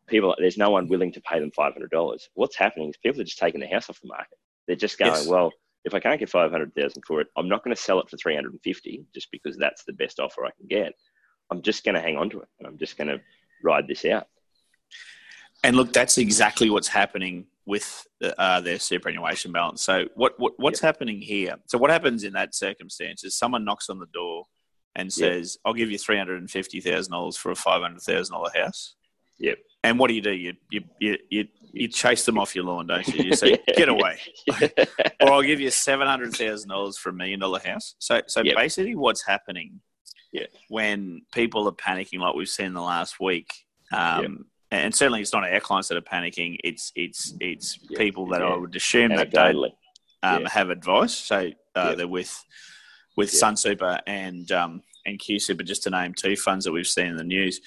people 0.08 0.36
there's 0.40 0.58
no 0.58 0.70
one 0.70 0.88
willing 0.88 1.12
to 1.12 1.22
pay 1.22 1.40
them 1.40 1.52
$500 1.52 2.22
what's 2.34 2.56
happening 2.56 2.90
is 2.90 2.98
people 2.98 3.22
are 3.22 3.26
just 3.26 3.38
taking 3.38 3.60
the 3.60 3.68
house 3.68 3.90
off 3.90 4.00
the 4.02 4.08
market. 4.08 4.38
They're 4.66 4.76
just 4.76 4.98
going 4.98 5.14
Yes. 5.14 5.28
well 5.28 5.52
if 5.84 5.94
i 5.94 6.00
can't 6.00 6.20
get 6.20 6.30
500000 6.30 7.04
for 7.06 7.22
it 7.22 7.28
i'm 7.38 7.48
not 7.48 7.64
going 7.64 7.76
to 7.76 7.82
sell 7.82 8.00
it 8.00 8.10
for 8.10 8.18
350 8.18 9.06
just 9.14 9.32
because 9.32 9.58
that's 9.58 9.84
the 9.86 9.94
best 9.94 10.20
offer 10.20 10.46
i 10.46 10.52
can 10.58 10.68
get. 10.68 10.94
I'm 11.52 11.62
just 11.62 11.86
going 11.86 11.96
to 11.96 12.02
hang 12.02 12.18
on 12.18 12.30
to 12.32 12.42
it 12.42 12.48
and 12.60 12.68
i'm 12.68 12.78
just 12.78 12.98
going 12.98 13.08
to 13.08 13.20
ride 13.64 13.88
this 13.88 14.06
out. 14.06 14.28
And 15.64 15.76
look, 15.76 15.92
that's 15.92 16.18
exactly 16.18 16.70
what's 16.70 16.88
happening 16.88 17.48
with 17.68 18.08
uh, 18.24 18.62
their 18.62 18.80
superannuation 18.80 19.52
balance. 19.52 19.84
So 19.84 20.06
what, 20.16 20.40
what 20.40 20.54
what's 20.58 20.80
happening 20.80 21.22
here? 21.22 21.58
So 21.68 21.78
what 21.78 21.92
happens 21.92 22.24
in 22.24 22.34
that 22.34 22.56
circumstance 22.56 23.24
is 23.26 23.38
someone 23.38 23.66
knocks 23.66 23.90
on 23.90 24.00
the 24.00 24.06
door 24.08 24.46
and 24.96 25.10
Yeah. 25.16 25.28
says, 25.28 25.58
"I'll 25.66 25.74
give 25.74 25.92
you 25.92 25.98
three 26.00 26.18
hundred 26.18 26.40
and 26.40 26.50
fifty 26.50 26.80
thousand 26.80 27.12
dollars 27.12 27.36
for 27.38 27.52
a 27.52 27.56
five 27.56 27.82
hundred 27.82 28.02
thousand 28.02 28.34
dollar 28.34 28.52
house." 28.56 28.96
Yep. 29.40 29.60
And 29.84 30.00
what 30.00 30.08
do 30.08 30.14
you 30.16 30.22
do? 30.22 30.32
You 30.32 30.54
you 30.72 30.82
you 31.00 31.18
you, 31.30 31.46
you 31.74 31.88
chase 31.90 32.26
them 32.26 32.40
off 32.40 32.56
your 32.56 32.64
lawn, 32.64 32.88
don't 32.88 33.06
you? 33.14 33.26
You 33.26 33.34
say, 33.44 33.60
"Get 33.76 33.90
away." 33.90 34.18
or 35.22 35.34
I'll 35.34 35.44
give 35.44 35.60
you 35.60 35.70
seven 35.70 36.08
hundred 36.08 36.34
thousand 36.36 36.70
dollars 36.70 36.98
for 36.98 37.10
a 37.10 37.14
million 37.14 37.42
dollar 37.42 37.60
house. 37.60 37.96
So 38.00 38.22
so 38.28 38.42
Yep. 38.44 38.56
basically, 38.56 38.96
what's 38.96 39.26
happening 39.28 39.82
Yeah. 40.32 40.48
when 40.70 41.24
people 41.34 41.68
are 41.68 41.74
panicking, 41.74 42.20
like 42.20 42.34
we've 42.34 42.48
seen 42.48 42.72
the 42.74 42.82
last 42.82 43.20
week, 43.20 43.54
um, 43.92 44.46
and 44.72 44.94
certainly 44.94 45.22
it's 45.22 45.34
not 45.34 45.50
our 45.50 45.60
clients 45.60 45.88
that 45.90 45.98
are 45.98 46.02
panicking. 46.02 46.58
It's 46.64 46.92
it's 46.96 47.34
it's 47.40 47.80
Yeah. 47.90 47.98
people 47.98 48.28
that 48.28 48.42
Yeah. 48.42 48.48
I 48.48 48.58
would 48.58 48.76
assume 48.76 49.10
that 49.16 49.32
don't 49.32 49.74
um, 50.24 50.42
Yeah. 50.42 50.50
have 50.50 50.70
advice. 50.70 51.14
So 51.14 51.52
uh, 51.76 51.96
they're 51.96 52.08
with 52.08 52.44
with 53.16 53.34
Yeah. 53.34 53.54
Sun 53.56 53.56
and 54.08 54.52
um, 54.52 54.84
and 55.06 55.20
Q 55.20 55.40
Super, 55.40 55.64
just 55.64 55.84
to 55.84 55.90
name 55.90 56.14
two 56.14 56.36
funds 56.36 56.66
that 56.66 56.72
we've 56.72 56.88
seen 56.88 57.08
in 57.08 57.18
the 57.18 57.24
news. 57.24 57.62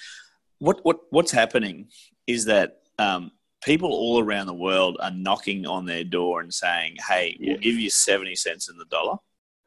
What 0.59 0.83
what 0.85 0.99
what's 1.09 1.31
happening 1.31 1.89
is 2.27 2.45
that 2.45 2.81
um, 2.99 3.31
people 3.63 3.91
all 3.91 4.19
around 4.23 4.45
the 4.47 4.53
world 4.53 4.97
are 5.01 5.11
knocking 5.11 5.65
on 5.65 5.85
their 5.85 6.03
door 6.03 6.41
and 6.41 6.53
saying, 6.53 6.97
"Hey, 7.07 7.37
we'll 7.39 7.57
give 7.57 7.75
you 7.75 7.89
seventy 7.89 8.35
cents 8.35 8.69
in 8.69 8.77
the 8.77 8.85
dollar 8.85 9.17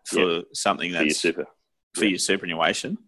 for 0.07 0.43
something 0.53 0.93
that's 0.93 1.21
For 1.21 1.26
your 1.29 1.35
super. 1.35 1.47
for 1.95 2.05
your 2.05 2.19
superannuation." 2.19 2.99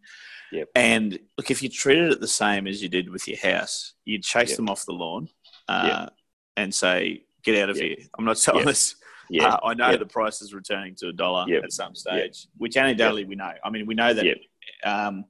Yep. 0.53 0.69
And 0.75 1.19
look, 1.37 1.51
if 1.51 1.63
you 1.63 1.69
treated 1.69 2.13
it 2.13 2.21
the 2.21 2.29
same 2.29 2.67
as 2.67 2.83
you 2.83 2.89
did 2.89 3.11
with 3.11 3.27
your 3.27 3.39
house, 3.39 3.95
you'd 4.05 4.23
chase 4.23 4.51
Yep. 4.51 4.57
them 4.59 4.69
off 4.69 4.87
the 4.87 4.93
lawn 4.93 5.29
uh, 5.69 6.09
and 6.57 6.75
say, 6.75 7.25
"Get 7.43 7.61
out 7.63 7.71
of 7.71 7.77
Yep. 7.77 7.85
here! 7.85 7.97
I'm 8.19 8.25
not 8.25 8.39
selling 8.39 8.61
Yep. 8.61 8.67
this." 8.69 8.95
Yeah. 9.29 9.55
Uh, 9.55 9.59
I 9.65 9.75
know 9.75 9.91
Yep. 9.91 9.99
the 9.99 10.07
price 10.07 10.41
is 10.41 10.55
returning 10.55 10.95
to 10.97 11.09
a 11.09 11.13
dollar 11.13 11.47
Yep. 11.49 11.65
at 11.65 11.73
some 11.73 11.95
stage, 11.97 12.47
which 12.57 12.75
anecdotally 12.75 13.27
we 13.27 13.35
know. 13.35 13.53
I 13.65 13.71
mean, 13.71 13.87
we 13.87 13.95
know 13.95 14.15
that 14.15 14.25
Yep. 14.25 14.39
um, 14.85 15.25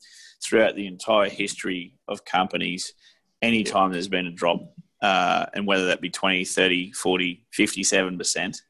throughout 0.44 0.76
the 0.76 0.86
entire 0.86 1.30
history 1.30 1.94
of 2.08 2.24
companies, 2.26 2.92
anytime 3.40 3.92
there's 3.92 4.08
been 4.08 4.26
a 4.26 4.30
drop, 4.32 4.60
uh, 5.02 5.46
and 5.54 5.66
whether 5.66 5.86
that 5.86 6.00
be 6.02 6.10
20, 6.10 6.44
30, 6.44 6.92
40, 6.92 7.46
57%, 7.52 8.60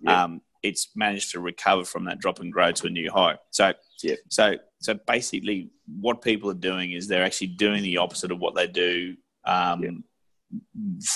Yep. 0.00 0.14
um, 0.16 0.40
it's 0.62 0.88
managed 0.94 1.30
to 1.32 1.40
recover 1.40 1.84
from 1.84 2.04
that 2.04 2.18
drop 2.18 2.40
and 2.40 2.52
grow 2.52 2.70
to 2.72 2.86
a 2.86 2.90
new 2.90 3.10
high. 3.10 3.36
So, 3.50 3.72
Yep. 4.02 4.18
so, 4.28 4.54
so 4.80 4.94
basically, 5.06 5.70
what 6.00 6.22
people 6.22 6.50
are 6.50 6.54
doing 6.54 6.92
is 6.92 7.06
they're 7.06 7.24
actually 7.24 7.48
doing 7.48 7.82
the 7.82 7.98
opposite 7.98 8.30
of 8.32 8.38
what 8.38 8.54
they 8.54 8.66
do 8.66 9.16
um, 9.44 9.82
Yep. 9.82 9.94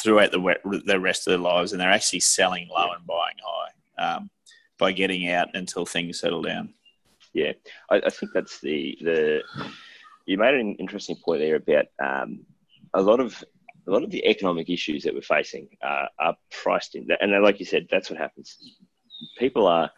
throughout 0.02 0.32
the, 0.32 0.82
the 0.84 1.00
rest 1.00 1.26
of 1.26 1.32
their 1.32 1.38
lives, 1.38 1.72
and 1.72 1.80
they're 1.80 1.90
actually 1.90 2.20
selling 2.20 2.68
low 2.68 2.90
and 2.92 3.06
buying 3.06 3.36
high 3.44 4.14
um, 4.16 4.30
by 4.78 4.92
getting 4.92 5.30
out 5.30 5.48
until 5.54 5.86
things 5.86 6.20
settle 6.20 6.42
down. 6.42 6.74
Yeah, 7.32 7.52
I, 7.90 7.96
I 8.06 8.10
think 8.10 8.32
that's 8.32 8.60
the 8.60 8.96
the. 9.00 9.42
You 10.26 10.38
made 10.38 10.54
an 10.54 10.76
interesting 10.76 11.16
point 11.22 11.40
there 11.40 11.56
about 11.56 11.86
um, 12.02 12.46
a 12.94 13.02
lot 13.02 13.20
of 13.20 13.42
a 13.86 13.90
lot 13.90 14.02
of 14.02 14.10
the 14.10 14.24
economic 14.24 14.70
issues 14.70 15.02
that 15.02 15.14
we're 15.14 15.20
facing 15.20 15.68
uh, 15.82 16.06
are 16.18 16.36
priced 16.50 16.94
in, 16.94 17.08
and 17.20 17.42
like 17.42 17.58
you 17.58 17.66
said, 17.66 17.86
that's 17.90 18.08
what 18.08 18.18
happens. 18.18 18.56
People 19.38 19.66
are 19.66 19.90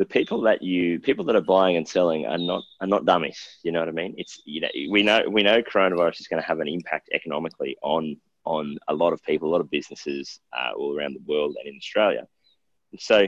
the 0.00 0.06
people 0.18 0.40
that 0.48 0.62
you 0.62 0.98
people 1.08 1.24
that 1.26 1.36
are 1.36 1.48
buying 1.56 1.76
and 1.76 1.86
selling 1.96 2.22
are 2.32 2.38
not 2.38 2.62
are 2.80 2.86
not 2.94 3.04
dummies. 3.04 3.40
You 3.64 3.70
know 3.72 3.80
what 3.80 3.88
I 3.88 3.92
mean? 4.02 4.14
It's 4.22 4.34
you 4.46 4.60
know 4.62 4.68
we 4.94 5.00
know 5.08 5.18
we 5.36 5.42
know 5.42 5.58
coronavirus 5.62 6.20
is 6.22 6.28
going 6.30 6.42
to 6.42 6.48
have 6.48 6.60
an 6.60 6.68
impact 6.68 7.10
economically 7.12 7.76
on 7.82 8.16
on 8.56 8.78
a 8.88 8.94
lot 9.02 9.12
of 9.12 9.22
people, 9.22 9.46
a 9.48 9.54
lot 9.54 9.60
of 9.60 9.70
businesses 9.70 10.40
uh, 10.58 10.70
all 10.78 10.96
around 10.96 11.12
the 11.14 11.24
world 11.32 11.54
and 11.58 11.68
in 11.70 11.76
Australia. 11.76 12.26
So 12.98 13.18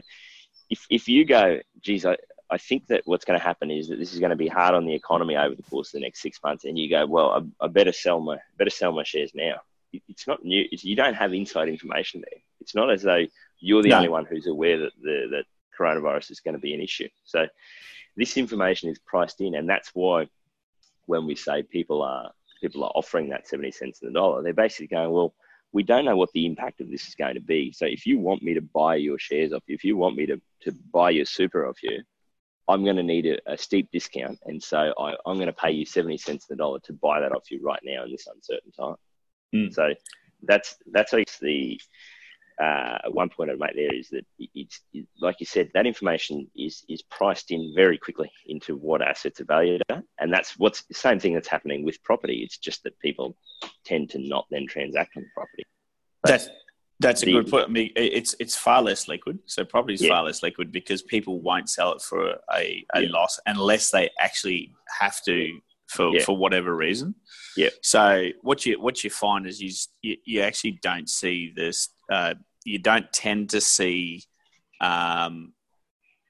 if 0.71 0.81
if 0.99 1.09
you 1.09 1.27
go, 1.27 1.61
geez, 1.87 2.07
I, 2.07 2.17
I 2.49 2.57
think 2.69 2.87
that 2.87 3.03
what's 3.05 3.27
going 3.27 3.39
to 3.39 3.45
happen 3.51 3.71
is 3.71 3.89
that 3.89 3.99
this 3.99 4.15
is 4.15 4.21
going 4.21 4.31
to 4.31 4.45
be 4.45 4.49
hard 4.49 4.75
on 4.75 4.87
the 4.87 4.95
economy 4.95 5.37
over 5.37 5.55
the 5.55 5.63
course 5.65 5.89
of 5.89 5.93
the 6.01 6.05
next 6.07 6.23
six 6.23 6.39
months, 6.43 6.65
and 6.65 6.79
you 6.79 6.89
go, 6.89 7.07
well, 7.07 7.29
I, 7.61 7.65
I 7.67 7.69
better 7.69 7.93
sell 7.93 8.19
my 8.21 8.39
better 8.59 8.71
sell 8.71 8.93
my 8.93 9.05
shares 9.05 9.33
now. 9.35 9.57
It- 9.93 10.03
It's 10.09 10.27
not 10.27 10.43
new. 10.43 10.65
It's, 10.73 10.85
you 10.91 10.97
don't 10.97 11.19
have 11.23 11.35
inside 11.35 11.69
information 11.69 12.23
there. 12.27 12.41
It's 12.63 12.75
not 12.75 12.91
as 12.91 13.03
though 13.03 13.25
you're 13.61 13.83
the 13.83 13.91
No. 13.91 13.97
only 13.99 14.09
one 14.19 14.25
who's 14.25 14.47
aware 14.47 14.79
that 14.79 14.93
the 15.07 15.17
that 15.35 15.45
coronavirus 15.83 16.31
is 16.31 16.41
going 16.41 16.55
to 16.55 16.61
be 16.61 16.75
an 16.75 16.81
issue. 16.81 17.09
So 17.25 17.47
this 18.17 18.37
information 18.37 18.91
is 18.91 18.99
priced 18.99 19.41
in, 19.41 19.55
and 19.55 19.69
that's 19.69 19.91
why 19.95 20.29
when 21.07 21.27
we 21.27 21.35
say 21.35 21.63
people 21.63 22.03
are 22.03 22.31
people 22.61 22.85
are 22.85 22.93
offering 22.95 23.29
that 23.31 23.49
seventy 23.49 23.71
cents 23.71 24.01
in 24.03 24.09
the 24.09 24.15
dollar, 24.15 24.43
they're 24.43 24.53
basically 24.53 24.87
going, 24.87 25.11
well, 25.11 25.35
we 25.73 25.83
don't 25.83 26.05
know 26.05 26.17
what 26.17 26.31
the 26.33 26.47
impact 26.47 26.81
of 26.81 26.91
this 26.91 27.09
is 27.09 27.15
going 27.15 27.35
to 27.35 27.41
be. 27.41 27.73
So 27.73 27.87
if 27.87 28.07
you 28.07 28.19
want 28.19 28.43
me 28.43 28.55
to 28.55 28.61
buy 28.61 28.97
your 28.97 29.19
shares 29.19 29.53
off 29.53 29.63
you, 29.67 29.75
if 29.75 29.85
you 29.85 29.97
want 29.97 30.17
me 30.17 30.27
to, 30.27 30.41
to 30.63 30.73
buy 30.93 31.11
your 31.11 31.25
super 31.25 31.67
off 31.67 31.83
you, 31.83 32.03
I'm 32.69 32.85
going 32.85 32.97
to 32.97 33.03
need 33.03 33.27
a, 33.27 33.53
a 33.53 33.57
steep 33.57 33.91
discount. 33.91 34.39
And 34.45 34.63
so 34.63 34.93
I, 34.99 35.15
I'm 35.27 35.37
going 35.37 35.47
to 35.47 35.53
pay 35.53 35.73
you 35.73 35.87
70 35.87 36.19
cents 36.19 36.47
in 36.49 36.57
the 36.57 36.63
dollar 36.63 36.79
to 36.81 36.93
buy 36.93 37.21
that 37.21 37.33
off 37.33 37.51
you 37.51 37.61
right 37.63 37.81
now 37.83 38.05
in 38.05 38.13
this 38.13 38.29
uncertain 38.33 38.71
time. 38.73 38.97
Mm. 39.55 39.75
So 39.75 39.95
that's, 40.43 40.77
that's 40.91 41.39
the, 41.39 41.81
uh, 42.61 42.99
one 43.11 43.29
point 43.29 43.51
I'd 43.51 43.59
make 43.59 43.75
there 43.75 43.95
is 43.95 44.09
that 44.11 44.25
it's 44.39 44.81
it, 44.93 45.07
like 45.21 45.37
you 45.41 45.47
said, 45.47 45.71
that 45.75 45.87
information 45.87 46.51
is 46.57 46.85
is 46.89 47.03
priced 47.03 47.51
in 47.51 47.73
very 47.75 47.99
quickly 47.99 48.31
into 48.47 48.77
what 48.77 49.03
assets 49.03 49.41
are 49.41 49.45
valued 49.45 49.83
at, 49.89 50.03
and 50.21 50.33
that's 50.33 50.59
what's 50.59 50.83
the 50.85 50.95
same 50.95 51.19
thing 51.19 51.35
that's 51.35 51.49
happening 51.49 51.85
with 51.85 52.03
property. 52.03 52.43
It's 52.43 52.59
just 52.59 52.83
that 52.85 52.99
people 53.01 53.37
tend 53.85 54.11
to 54.11 54.19
not 54.19 54.47
then 54.51 54.67
transact 54.67 55.17
on 55.17 55.25
property. 55.35 55.63
That's 56.25 56.49
that's 57.01 57.23
a 57.23 57.27
the- 57.27 57.33
good 57.33 57.49
point. 57.51 57.65
I 57.69 57.71
mean, 57.71 57.91
it's 57.97 58.35
it's 58.39 58.57
far 58.57 58.83
less 58.83 59.09
liquid. 59.09 59.39
So 59.47 59.65
property 59.65 59.95
is 59.95 60.03
Yeah. 60.03 60.11
far 60.11 60.25
less 60.25 60.43
liquid 60.43 60.71
because 60.73 61.03
people 61.03 61.41
won't 61.41 61.69
sell 61.69 61.93
it 61.93 62.03
for 62.03 62.39
a, 62.55 62.85
a 62.95 63.03
Yeah. 63.03 63.09
loss 63.11 63.41
unless 63.47 63.91
they 63.91 64.11
actually 64.19 64.73
have 65.01 65.23
to 65.25 65.59
for, 65.93 66.15
Yeah. 66.15 66.25
for 66.25 66.37
whatever 66.37 66.75
reason. 66.75 67.15
Yeah. 67.57 67.71
So 67.83 68.29
what 68.43 68.65
you 68.67 68.81
what 68.81 69.05
you 69.05 69.11
find 69.11 69.47
is 69.47 69.61
you 70.03 70.17
you, 70.25 70.41
actually 70.41 70.79
don't 70.83 71.09
see 71.09 71.53
this. 71.55 71.89
Uh, 72.11 72.35
you 72.65 72.79
don't 72.79 73.13
tend 73.13 73.51
to 73.51 73.61
see. 73.61 74.23
Um, 74.81 75.53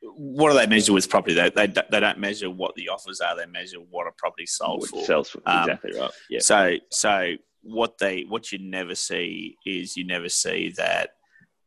what 0.02 0.50
do 0.50 0.58
they 0.58 0.66
measure 0.66 0.92
with 0.92 1.08
property? 1.08 1.34
They, 1.34 1.50
they 1.50 1.68
they 1.90 2.00
don't 2.00 2.18
measure 2.18 2.50
what 2.50 2.74
the 2.74 2.88
offers 2.88 3.20
are. 3.20 3.36
They 3.36 3.46
measure 3.46 3.78
what 3.78 4.06
a 4.08 4.12
property 4.18 4.46
sold 4.46 4.88
for. 4.88 5.04
sells 5.04 5.30
for 5.30 5.40
Um, 5.46 5.70
exactly 5.70 5.98
right. 6.00 6.10
Yeah, 6.28 6.40
So 6.40 6.76
so 6.90 7.34
what 7.62 7.98
they 7.98 8.22
what 8.28 8.50
you 8.50 8.58
never 8.58 8.96
see 8.96 9.56
is 9.64 9.96
you 9.96 10.04
never 10.04 10.28
see 10.28 10.72
that 10.76 11.10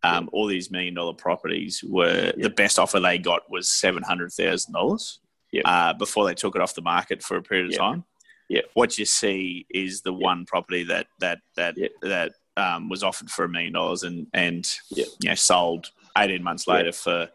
um, 0.03 0.29
all 0.33 0.45
these 0.47 0.69
million 0.69 0.93
dollar 0.93 1.13
properties 1.13 1.81
were 1.83 2.33
Yeah. 2.37 2.43
the 2.43 2.49
best 2.49 2.77
offer 2.77 2.99
they 2.99 3.17
got 3.17 3.49
was 3.49 3.69
seven 3.69 4.03
hundred 4.03 4.31
thousand 4.33 4.73
dollars 4.73 5.21
Yeah. 5.51 5.61
uh, 5.65 5.93
before 5.93 6.25
they 6.25 6.33
took 6.33 6.55
it 6.55 6.61
off 6.61 6.73
the 6.75 6.81
market 6.81 7.23
for 7.23 7.37
a 7.37 7.41
period 7.41 7.67
of 7.67 7.71
Yeah. 7.73 7.77
time. 7.77 8.03
Yeah. 8.49 8.61
What 8.73 8.97
you 8.97 9.05
see 9.05 9.65
is 9.69 10.01
the 10.01 10.13
one 10.13 10.45
property 10.45 10.83
that 10.83 11.07
that 11.19 11.39
that 11.55 11.75
that 12.01 12.33
um, 12.57 12.89
was 12.89 13.03
offered 13.03 13.29
for 13.29 13.45
a 13.45 13.49
million 13.49 13.73
dollars 13.73 14.03
and 14.03 14.27
and 14.33 14.65
you 14.89 15.05
know 15.23 15.35
sold 15.35 15.91
eighteen 16.17 16.43
months 16.43 16.67
later 16.67 16.91
for 16.91 17.29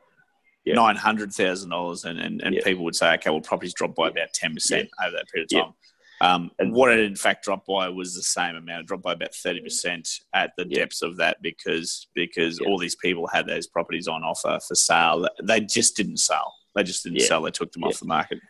nine 0.66 0.96
hundred 0.96 1.32
thousand 1.32 1.70
dollars 1.70 2.04
and 2.04 2.20
and, 2.20 2.40
and 2.42 2.56
people 2.64 2.84
would 2.84 2.94
say 2.94 3.12
okay 3.14 3.30
well 3.30 3.40
properties 3.40 3.74
dropped 3.74 3.96
by 3.96 4.08
about 4.08 4.32
ten 4.32 4.54
percent 4.54 4.88
over 5.02 5.16
that 5.16 5.28
period 5.28 5.50
of 5.52 5.58
time. 5.64 5.74
Um, 6.22 6.50
And- 6.58 6.72
what 6.74 6.92
it 6.92 7.00
in 7.00 7.16
fact 7.16 7.44
dropped 7.44 7.66
by 7.66 7.88
was 7.88 8.14
the 8.14 8.22
same 8.22 8.54
amount. 8.54 8.82
It 8.82 8.86
dropped 8.86 9.02
by 9.02 9.14
about 9.14 9.34
thirty 9.34 9.60
percent 9.60 10.08
at 10.34 10.52
the 10.56 10.66
Yeah. 10.68 10.80
depths 10.80 11.02
of 11.02 11.16
that 11.16 11.40
because 11.42 12.06
because 12.14 12.60
Yeah. 12.60 12.68
all 12.68 12.78
these 12.78 12.94
people 12.96 13.26
had 13.26 13.46
those 13.46 13.66
properties 13.66 14.06
on 14.06 14.22
offer 14.22 14.60
for 14.66 14.74
sale. 14.74 15.26
They 15.42 15.60
just 15.60 15.96
didn't 15.96 16.18
sell. 16.18 16.54
They 16.74 16.82
just 16.82 17.02
didn't 17.04 17.18
Yeah. 17.20 17.26
sell. 17.26 17.42
They 17.42 17.50
took 17.50 17.72
them 17.72 17.82
Yeah. 17.82 17.88
off 17.88 18.00
the 18.00 18.06
market. 18.06 18.40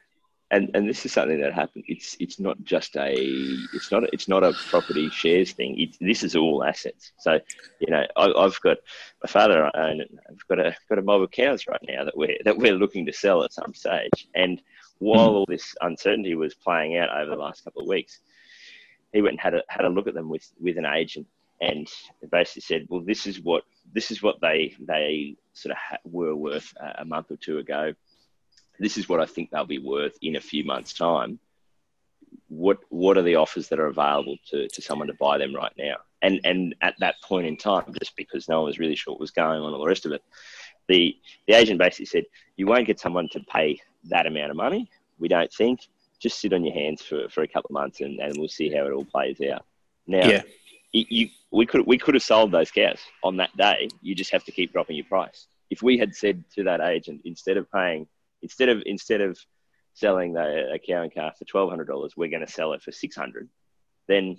and 0.52 0.68
and 0.74 0.88
this 0.88 1.06
is 1.06 1.12
something 1.12 1.40
that 1.40 1.52
happened. 1.52 1.84
It's 1.86 2.16
it's 2.18 2.40
not 2.40 2.60
just 2.64 2.96
a 2.96 3.12
it's 3.72 3.92
not 3.92 4.02
it's 4.12 4.26
not 4.26 4.42
a 4.42 4.52
property 4.68 5.08
shares 5.10 5.52
thing. 5.52 5.78
It's, 5.78 5.96
this 5.98 6.24
is 6.24 6.34
all 6.34 6.64
assets. 6.64 7.12
So 7.20 7.38
you 7.78 7.86
know 7.92 8.04
I, 8.16 8.32
I've 8.36 8.60
got 8.60 8.78
my 9.22 9.28
father 9.30 9.70
and 9.74 10.02
I've 10.28 10.44
got 10.48 10.58
a 10.58 10.76
got 10.88 10.98
a 10.98 11.02
mob 11.02 11.22
of 11.22 11.30
cows 11.30 11.68
right 11.68 11.80
now 11.86 12.02
that 12.04 12.16
we're 12.16 12.36
that 12.44 12.58
we're 12.58 12.74
looking 12.74 13.06
to 13.06 13.12
sell 13.12 13.44
at 13.44 13.52
some 13.52 13.72
stage. 13.74 14.26
And 14.34 14.60
while 14.98 15.30
all 15.36 15.46
this 15.46 15.72
uncertainty 15.82 16.34
was 16.34 16.52
playing 16.54 16.96
out 16.96 17.10
over 17.16 17.30
the 17.30 17.36
last 17.36 17.62
couple 17.62 17.82
of 17.82 17.88
weeks, 17.88 18.18
he 19.12 19.22
went 19.22 19.34
and 19.34 19.40
had 19.40 19.54
a 19.54 19.62
had 19.68 19.84
a 19.84 19.88
look 19.88 20.08
at 20.08 20.14
them 20.14 20.28
with 20.28 20.50
with 20.58 20.78
an 20.78 20.84
agent 20.84 21.28
and 21.60 21.86
basically 22.32 22.62
said, 22.62 22.86
well, 22.88 23.02
this 23.02 23.24
is 23.24 23.40
what 23.40 23.62
this 23.92 24.10
is 24.10 24.20
what 24.20 24.40
they 24.40 24.74
they 24.80 25.36
sort 25.52 25.70
of 25.70 25.78
ha- 25.78 25.98
were 26.04 26.34
worth 26.34 26.74
a, 26.80 27.02
a 27.02 27.04
month 27.04 27.30
or 27.30 27.36
two 27.36 27.58
ago 27.58 27.94
this 28.80 28.96
is 28.98 29.08
what 29.08 29.20
I 29.20 29.26
think 29.26 29.50
they'll 29.50 29.64
be 29.66 29.78
worth 29.78 30.16
in 30.22 30.34
a 30.36 30.40
few 30.40 30.64
months' 30.64 30.92
time. 30.94 31.38
What 32.48 32.78
what 32.88 33.16
are 33.18 33.22
the 33.22 33.36
offers 33.36 33.68
that 33.68 33.78
are 33.78 33.86
available 33.86 34.36
to, 34.50 34.66
to 34.68 34.82
someone 34.82 35.06
to 35.08 35.14
buy 35.14 35.38
them 35.38 35.54
right 35.54 35.72
now? 35.78 35.96
And 36.22 36.40
and 36.44 36.74
at 36.80 36.94
that 36.98 37.16
point 37.22 37.46
in 37.46 37.56
time, 37.56 37.94
just 37.98 38.16
because 38.16 38.48
no 38.48 38.56
one 38.58 38.66
was 38.66 38.78
really 38.78 38.96
sure 38.96 39.12
what 39.14 39.20
was 39.20 39.30
going 39.30 39.60
on, 39.60 39.72
all 39.72 39.80
the 39.80 39.86
rest 39.86 40.06
of 40.06 40.12
it, 40.12 40.22
the 40.88 41.16
the 41.46 41.54
agent 41.54 41.78
basically 41.78 42.06
said, 42.06 42.24
you 42.56 42.66
won't 42.66 42.86
get 42.86 42.98
someone 42.98 43.28
to 43.32 43.40
pay 43.40 43.80
that 44.04 44.26
amount 44.26 44.50
of 44.50 44.56
money. 44.56 44.90
We 45.18 45.28
don't 45.28 45.52
think. 45.52 45.80
Just 46.18 46.40
sit 46.40 46.52
on 46.52 46.64
your 46.64 46.74
hands 46.74 47.00
for, 47.02 47.30
for 47.30 47.42
a 47.42 47.48
couple 47.48 47.68
of 47.70 47.80
months, 47.80 48.02
and, 48.02 48.20
and 48.20 48.36
we'll 48.36 48.48
see 48.48 48.70
how 48.70 48.84
it 48.84 48.92
all 48.92 49.06
plays 49.06 49.40
out. 49.40 49.64
Now, 50.06 50.28
Yeah. 50.28 50.42
you, 50.92 51.04
you 51.08 51.28
we 51.50 51.64
could 51.64 51.86
we 51.86 51.96
could 51.96 52.14
have 52.14 52.22
sold 52.22 52.52
those 52.52 52.70
cows 52.70 52.98
on 53.24 53.38
that 53.38 53.56
day. 53.56 53.88
You 54.02 54.14
just 54.14 54.30
have 54.32 54.44
to 54.44 54.52
keep 54.52 54.72
dropping 54.72 54.96
your 54.96 55.06
price. 55.06 55.46
If 55.70 55.82
we 55.82 55.96
had 55.96 56.14
said 56.14 56.44
to 56.56 56.64
that 56.64 56.80
agent 56.82 57.22
instead 57.24 57.56
of 57.56 57.70
paying 57.72 58.06
instead 58.42 58.68
of 58.68 58.82
instead 58.86 59.20
of 59.20 59.38
selling 59.94 60.32
the, 60.34 60.72
a 60.72 60.78
cow 60.78 61.02
and 61.02 61.12
calf 61.12 61.36
for 61.38 61.44
twelve 61.44 61.70
hundred 61.70 61.88
dollars, 61.88 62.14
we're 62.16 62.30
going 62.30 62.46
to 62.46 62.52
sell 62.52 62.72
it 62.72 62.82
for 62.82 62.92
six 62.92 63.16
hundred. 63.16 63.48
Then, 64.08 64.36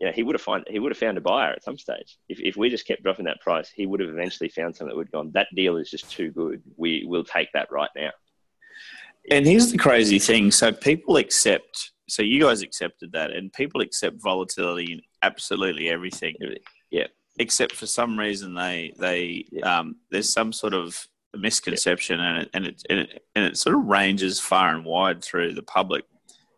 you 0.00 0.06
know, 0.06 0.12
he 0.12 0.22
would 0.22 0.34
have 0.34 0.42
find 0.42 0.64
he 0.68 0.78
would 0.78 0.92
have 0.92 0.98
found 0.98 1.18
a 1.18 1.20
buyer 1.20 1.52
at 1.52 1.62
some 1.64 1.78
stage. 1.78 2.18
If 2.28 2.40
if 2.40 2.56
we 2.56 2.70
just 2.70 2.86
kept 2.86 3.02
dropping 3.02 3.24
that 3.26 3.40
price, 3.40 3.70
he 3.74 3.86
would 3.86 4.00
have 4.00 4.10
eventually 4.10 4.48
found 4.48 4.74
something 4.76 4.88
that 4.90 4.96
would 4.96 5.06
have 5.06 5.12
gone. 5.12 5.30
That 5.34 5.48
deal 5.54 5.76
is 5.76 5.90
just 5.90 6.10
too 6.10 6.30
good. 6.30 6.62
We 6.76 7.04
will 7.06 7.24
take 7.24 7.48
that 7.54 7.70
right 7.70 7.90
now. 7.96 8.10
and 9.30 9.46
here's 9.46 9.70
the 9.70 9.78
crazy 9.78 10.18
thing. 10.18 10.50
So 10.50 10.72
people 10.72 11.16
accept. 11.16 11.92
So 12.08 12.22
you 12.22 12.40
guys 12.40 12.62
accepted 12.62 13.12
that, 13.12 13.30
and 13.30 13.52
people 13.52 13.80
accept 13.80 14.20
volatility 14.22 14.92
in 14.92 15.00
absolutely 15.22 15.88
everything. 15.88 16.34
Yeah. 16.90 17.06
Except 17.38 17.72
for 17.72 17.86
some 17.86 18.18
reason 18.18 18.54
they 18.54 18.92
they 18.98 19.46
Yeah. 19.50 19.78
um, 19.78 19.96
there's 20.10 20.30
some 20.32 20.52
sort 20.52 20.74
of 20.74 21.06
misconception, 21.38 22.20
and 22.20 22.42
it, 22.42 22.50
and 22.54 22.66
it 22.66 22.82
and 22.90 22.98
it 23.00 23.24
and 23.34 23.44
it 23.44 23.58
sort 23.58 23.76
of 23.76 23.84
ranges 23.84 24.40
far 24.40 24.74
and 24.74 24.84
wide 24.84 25.22
through 25.22 25.54
the 25.54 25.62
public. 25.62 26.04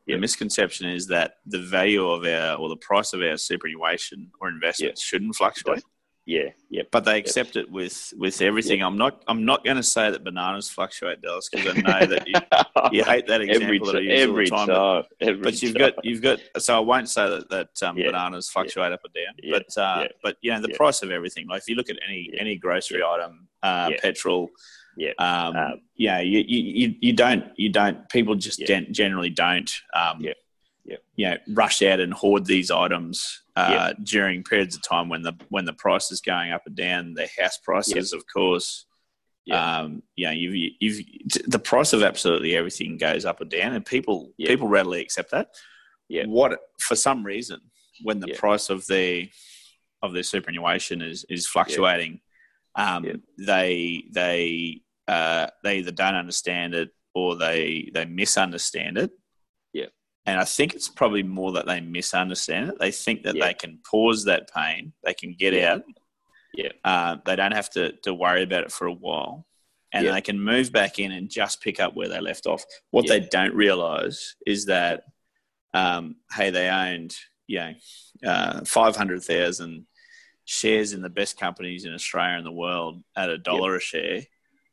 Yeah. 0.07 0.16
The 0.16 0.21
misconception 0.21 0.88
is 0.88 1.07
that 1.09 1.37
the 1.47 1.61
value 1.61 2.07
of 2.07 2.25
our 2.25 2.59
or 2.59 2.69
the 2.69 2.76
price 2.76 3.14
of 3.14 3.23
our 3.23 3.38
superannuation 3.38 4.31
or 4.40 4.49
investments 4.49 5.02
shouldn't 5.02 5.35
fluctuate 5.35 5.83
Yeah. 6.26 6.50
Yeah. 6.71 6.83
but 6.90 7.04
they 7.04 7.19
accept 7.19 7.57
it 7.57 7.71
with 7.71 8.12
with 8.16 8.40
everything. 8.40 8.83
I'm 8.83 8.97
not 8.97 9.23
I'm 9.28 9.45
not 9.45 9.64
going 9.64 9.76
to 9.76 9.83
say 9.83 10.11
that 10.11 10.25
bananas 10.25 10.71
fluctuate, 10.71 11.21
Dallas, 11.21 11.49
because 11.52 11.76
I 11.76 11.81
know 11.81 12.07
that 12.07 12.26
you, 12.26 12.35
you 12.99 13.04
hate 13.04 13.26
that 13.26 13.43
example 13.43 13.64
every, 13.64 13.78
that 13.78 13.97
I 13.97 14.00
use 14.00 14.21
every 14.23 14.50
all 14.50 14.66
the 14.66 14.73
time. 14.73 14.75
time. 14.75 15.04
But, 15.21 15.28
every 15.28 15.43
but 15.43 15.62
you've 15.62 15.75
time. 15.75 15.90
got 15.95 16.04
you've 16.04 16.23
got 16.23 16.38
so 16.59 16.76
I 16.76 16.81
won't 16.81 17.09
say 17.09 17.28
that 17.28 17.50
that 17.50 17.83
um, 17.87 17.99
Yeah. 17.99 18.07
bananas 18.07 18.49
fluctuate 18.49 18.93
up 18.93 19.00
or 19.04 19.09
down, 19.14 19.35
Yeah. 19.43 19.59
but 19.59 19.81
uh, 19.81 20.09
but 20.23 20.37
you 20.40 20.50
know 20.52 20.61
the 20.61 20.71
price 20.71 21.02
of 21.02 21.11
everything. 21.11 21.47
Like 21.47 21.61
if 21.62 21.69
you 21.69 21.75
look 21.75 21.90
at 21.90 21.97
any 22.07 22.31
any 22.38 22.57
grocery 22.57 23.02
item, 23.02 23.49
uh, 23.62 23.90
petrol. 24.00 24.49
Yeah. 24.97 25.11
Um, 25.19 25.57
Um, 25.57 25.81
yeah, 25.97 26.21
you, 26.21 26.45
you, 26.47 26.95
you, 27.00 27.12
don't 27.12 27.47
you 27.57 27.69
don't 27.69 28.09
people 28.11 28.37
just 28.37 28.61
generally 28.93 29.28
don't 29.28 29.69
um, 29.93 30.21
Yeah. 30.21 30.35
Yeah. 30.84 30.96
you 31.16 31.30
know 31.30 31.36
rush 31.48 31.80
out 31.80 32.00
and 32.00 32.12
hoard 32.12 32.44
these 32.44 32.70
items 32.70 33.42
uh, 33.56 33.94
during 34.02 34.42
periods 34.42 34.76
of 34.76 34.82
time 34.82 35.08
when 35.08 35.22
the 35.22 35.32
when 35.48 35.64
the 35.64 35.72
price 35.72 36.10
is 36.10 36.20
going 36.20 36.52
up 36.52 36.62
and 36.66 36.76
down. 36.76 37.14
The 37.14 37.28
house 37.38 37.58
prices, 37.58 38.12
of 38.12 38.24
course. 38.32 38.86
Yeah. 39.46 39.80
Um, 39.80 40.02
you 40.16 40.26
know, 40.26 40.32
you've, 40.32 40.74
you've 40.80 41.04
the 41.46 41.58
price 41.58 41.92
of 41.92 42.02
absolutely 42.02 42.56
everything 42.56 42.96
goes 42.96 43.24
up 43.24 43.40
or 43.40 43.44
down, 43.44 43.74
and 43.74 43.84
people 43.84 44.32
people 44.38 44.68
readily 44.68 45.00
accept 45.00 45.30
that. 45.30 45.48
Yeah. 46.08 46.24
What 46.26 46.58
for 46.80 46.96
some 46.96 47.24
reason 47.24 47.60
when 48.02 48.20
the 48.20 48.34
price 48.34 48.70
of 48.70 48.86
their 48.86 49.24
of 50.02 50.12
their 50.12 50.22
superannuation 50.22 51.02
is 51.02 51.24
is 51.28 51.46
fluctuating, 51.46 52.20
um, 52.74 53.22
they 53.38 54.04
they 54.12 54.80
uh, 55.06 55.46
they 55.62 55.78
either 55.78 55.92
don't 55.92 56.14
understand 56.14 56.74
it 56.74 56.90
or 57.14 57.36
they 57.36 57.90
they 57.94 58.04
misunderstand 58.04 58.98
it. 58.98 59.10
And 60.26 60.40
I 60.40 60.45
think 60.45 60.75
it's 60.75 60.88
probably 60.88 61.23
more 61.23 61.52
that 61.52 61.66
they 61.66 61.81
misunderstand 61.81 62.71
it. 62.71 62.78
They 62.78 62.90
think 62.90 63.25
that 63.25 63.37
Yeah. 63.37 63.47
they 63.47 63.54
can 63.54 63.78
pause 63.88 64.25
that 64.25 64.52
pain, 64.52 64.93
they 65.04 65.14
can 65.14 65.35
get 65.35 65.52
Yeah. 65.52 65.75
out. 65.75 65.85
Yeah. 66.54 66.73
Uh, 66.85 67.16
they 67.26 67.37
don't 67.37 67.52
have 67.52 67.71
to, 67.71 67.93
to 68.02 68.14
worry 68.14 68.43
about 68.43 68.64
it 68.64 68.73
for 68.73 68.87
a 68.87 68.93
while. 68.93 69.47
And 69.93 70.07
Yeah. 70.07 70.12
they 70.12 70.21
can 70.23 70.40
move 70.40 70.73
back 70.73 70.99
in 70.99 71.12
and 71.12 71.31
just 71.31 71.61
pick 71.61 71.78
up 71.78 71.95
where 71.95 72.09
they 72.09 72.21
left 72.21 72.47
off. 72.47 72.64
What 72.90 73.07
they 73.07 73.21
don't 73.21 73.54
realize 73.54 74.35
is 74.47 74.66
that, 74.66 75.04
um, 75.75 76.16
hey, 76.35 76.50
they 76.50 76.69
owned, 76.69 77.14
you 77.47 77.59
know, 77.59 77.75
uh, 78.26 78.64
500,000 78.64 79.87
shares 80.47 80.93
in 80.93 81.02
the 81.02 81.11
best 81.11 81.38
companies 81.38 81.85
in 81.85 81.93
Australia 81.95 82.37
and 82.37 82.47
the 82.47 82.52
world 82.52 83.02
at 83.16 83.31
a 83.31 83.38
dollar 83.38 83.76
a 83.76 83.81
share. 83.81 84.23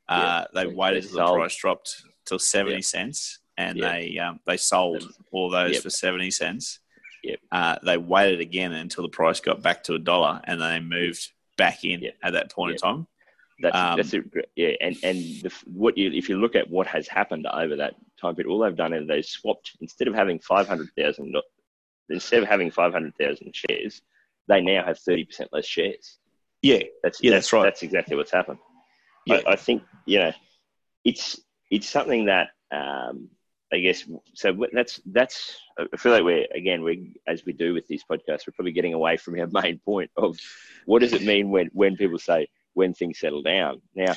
Uh, 0.07 0.45
they 0.53 0.65
waited 0.67 1.03
till 1.03 1.25
the 1.25 1.33
price 1.33 1.55
dropped 1.55 2.03
till 2.25 2.39
70 2.39 2.75
Yeah. 2.77 2.81
cents 2.81 3.39
and 3.61 3.77
Yeah. 3.77 3.91
they 3.91 4.17
um, 4.17 4.39
they 4.45 4.57
sold 4.57 5.07
all 5.31 5.49
those 5.49 5.73
Yep. 5.75 5.83
for 5.83 5.89
70 5.89 6.31
cents. 6.31 6.79
Yep. 7.23 7.39
Uh, 7.51 7.75
they 7.83 7.97
waited 7.97 8.39
again 8.39 8.71
until 8.73 9.03
the 9.03 9.09
price 9.09 9.39
got 9.39 9.61
back 9.61 9.83
to 9.83 9.93
a 9.93 9.99
dollar 9.99 10.41
and 10.45 10.59
they 10.59 10.79
moved 10.79 11.31
back 11.57 11.83
in 11.83 12.01
Yep. 12.01 12.15
at 12.23 12.33
that 12.33 12.51
point 12.51 12.71
in 12.73 12.77
time. 12.77 13.07
That's 13.59 13.75
Um, 13.77 13.97
that's 13.97 14.13
it. 14.15 14.23
Yeah, 14.55 14.71
and 14.81 14.97
and 15.03 15.17
the, 15.43 15.53
what 15.67 15.95
you 15.97 16.11
if 16.11 16.29
you 16.29 16.39
look 16.39 16.55
at 16.55 16.67
what 16.69 16.87
has 16.87 17.07
happened 17.07 17.45
over 17.45 17.75
that 17.75 17.93
time 18.19 18.35
period, 18.35 18.51
all 18.51 18.59
they've 18.59 18.75
done 18.75 18.93
is 18.93 19.07
they've 19.07 19.25
swapped 19.25 19.77
instead 19.81 20.07
of 20.07 20.15
having 20.15 20.39
five 20.39 20.67
hundred 20.67 20.89
thousand 20.97 21.35
instead 22.09 22.41
of 22.41 22.49
having 22.49 22.71
five 22.71 22.91
hundred 22.91 23.15
thousand 23.17 23.55
shares, 23.55 24.01
they 24.47 24.61
now 24.61 24.83
have 24.83 24.97
thirty 24.97 25.25
percent 25.25 25.53
less 25.53 25.67
shares. 25.67 26.17
Yeah, 26.63 26.83
That's 27.03 27.21
Yeah, 27.23 27.31
that's 27.31 27.53
right. 27.53 27.63
That's 27.63 27.83
exactly 27.83 28.15
what's 28.15 28.31
happened. 28.31 28.59
Yeah. 29.27 29.41
I, 29.45 29.51
I 29.51 29.55
think 29.55 29.83
you 30.07 30.17
know, 30.19 30.33
it's 31.05 31.39
it's 31.69 31.87
something 31.87 32.25
that 32.25 32.49
um, 32.71 33.29
I 33.73 33.79
guess 33.79 34.03
so. 34.33 34.65
That's 34.73 34.99
that's. 35.05 35.57
I 35.93 35.95
feel 35.97 36.11
like 36.11 36.23
we're 36.23 36.45
again 36.53 36.83
we 36.83 37.13
as 37.27 37.45
we 37.45 37.53
do 37.53 37.73
with 37.73 37.87
these 37.87 38.03
podcasts, 38.03 38.45
we're 38.45 38.53
probably 38.53 38.73
getting 38.73 38.93
away 38.93 39.15
from 39.17 39.39
our 39.39 39.47
main 39.63 39.79
point 39.79 40.11
of 40.17 40.37
what 40.85 40.99
does 40.99 41.13
it 41.13 41.23
mean 41.23 41.49
when 41.49 41.69
when 41.73 41.95
people 41.95 42.19
say 42.19 42.47
when 42.73 42.93
things 42.93 43.19
settle 43.19 43.41
down. 43.41 43.81
Now, 43.95 44.13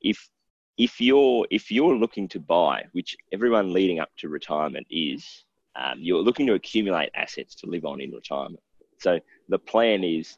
if 0.00 0.28
if 0.76 1.00
you're 1.00 1.46
if 1.50 1.70
you're 1.70 1.96
looking 1.96 2.26
to 2.28 2.40
buy, 2.40 2.84
which 2.92 3.16
everyone 3.32 3.72
leading 3.72 4.00
up 4.00 4.10
to 4.18 4.28
retirement 4.28 4.86
is, 4.90 5.44
um, 5.76 5.98
you're 5.98 6.22
looking 6.22 6.46
to 6.48 6.54
accumulate 6.54 7.10
assets 7.14 7.54
to 7.56 7.66
live 7.66 7.84
on 7.84 8.00
in 8.00 8.10
retirement. 8.10 8.62
So 8.98 9.20
the 9.48 9.58
plan 9.58 10.02
is, 10.04 10.36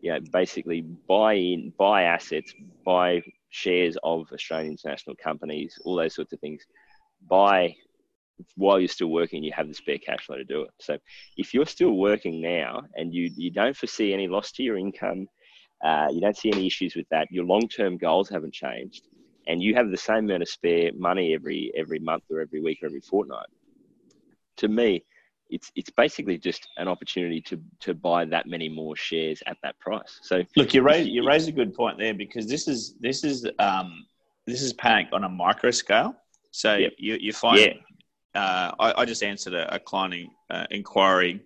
you 0.00 0.12
know, 0.12 0.20
basically 0.32 0.82
buy 0.82 1.34
in, 1.34 1.72
buy 1.78 2.02
assets, 2.02 2.54
buy 2.84 3.22
shares 3.48 3.96
of 4.02 4.30
Australian 4.32 4.72
international 4.72 5.16
companies, 5.16 5.78
all 5.84 5.96
those 5.96 6.14
sorts 6.14 6.32
of 6.32 6.40
things. 6.40 6.64
Buy 7.28 7.74
while 8.56 8.78
you're 8.78 8.88
still 8.88 9.08
working, 9.08 9.42
you 9.42 9.52
have 9.52 9.68
the 9.68 9.74
spare 9.74 9.98
cash 9.98 10.26
flow 10.26 10.36
to 10.36 10.44
do 10.44 10.62
it. 10.62 10.70
So 10.80 10.98
if 11.36 11.54
you're 11.54 11.66
still 11.66 11.92
working 11.92 12.40
now 12.40 12.82
and 12.94 13.12
you 13.14 13.30
you 13.36 13.50
don't 13.50 13.76
foresee 13.76 14.12
any 14.12 14.28
loss 14.28 14.52
to 14.52 14.62
your 14.62 14.76
income, 14.78 15.28
uh, 15.84 16.08
you 16.12 16.20
don't 16.20 16.36
see 16.36 16.50
any 16.52 16.66
issues 16.66 16.94
with 16.96 17.06
that. 17.10 17.28
Your 17.30 17.44
long-term 17.44 17.98
goals 17.98 18.28
haven't 18.28 18.54
changed, 18.54 19.02
and 19.46 19.62
you 19.62 19.74
have 19.74 19.90
the 19.90 19.96
same 19.96 20.24
amount 20.24 20.42
of 20.42 20.48
spare 20.48 20.90
money 20.96 21.34
every 21.34 21.72
every 21.76 21.98
month 21.98 22.24
or 22.30 22.40
every 22.40 22.60
week 22.60 22.78
or 22.82 22.86
every 22.86 23.00
fortnight. 23.00 23.46
To 24.58 24.68
me, 24.68 25.04
it's 25.50 25.70
it's 25.76 25.90
basically 25.90 26.38
just 26.38 26.66
an 26.76 26.88
opportunity 26.88 27.40
to 27.42 27.60
to 27.80 27.94
buy 27.94 28.24
that 28.24 28.46
many 28.46 28.68
more 28.68 28.96
shares 28.96 29.42
at 29.46 29.56
that 29.62 29.78
price. 29.78 30.18
So 30.22 30.42
Look, 30.56 30.74
you 30.74 30.82
raise 30.82 31.06
you 31.06 31.26
raise 31.26 31.46
a 31.48 31.52
good 31.52 31.74
point 31.74 31.98
there 31.98 32.14
because 32.14 32.46
this 32.46 32.66
is 32.68 32.94
this 33.00 33.24
is 33.24 33.46
um, 33.58 34.06
this 34.46 34.62
is 34.62 34.72
panic 34.72 35.08
on 35.12 35.24
a 35.24 35.28
micro 35.28 35.70
scale. 35.70 36.14
So 36.50 36.76
Yep. 36.76 36.92
you 36.98 37.16
you 37.20 37.32
find 37.32 37.58
Yeah. 37.60 37.72
Uh, 38.34 38.72
I, 38.78 39.02
I 39.02 39.04
just 39.04 39.22
answered 39.22 39.54
a, 39.54 39.74
a 39.74 39.78
client 39.78 40.30
uh, 40.50 40.66
inquiry 40.70 41.40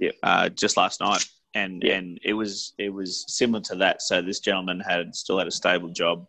Yep. 0.00 0.14
uh, 0.22 0.48
just 0.48 0.76
last 0.76 1.00
night, 1.00 1.24
and 1.54 1.82
Yep. 1.82 1.96
and 1.98 2.20
it 2.24 2.34
was 2.34 2.72
it 2.78 2.90
was 2.90 3.24
similar 3.28 3.60
to 3.62 3.76
that. 3.76 4.02
So 4.02 4.20
this 4.20 4.40
gentleman 4.40 4.80
had 4.80 5.14
still 5.14 5.38
had 5.38 5.46
a 5.46 5.52
stable 5.52 5.88
job. 5.88 6.26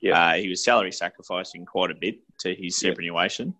Yep. 0.00 0.14
Uh, 0.16 0.32
he 0.34 0.48
was 0.48 0.64
salary 0.64 0.92
sacrificing 0.92 1.64
quite 1.64 1.90
a 1.90 1.94
bit 1.94 2.16
to 2.40 2.54
his 2.54 2.76
superannuation. 2.76 3.54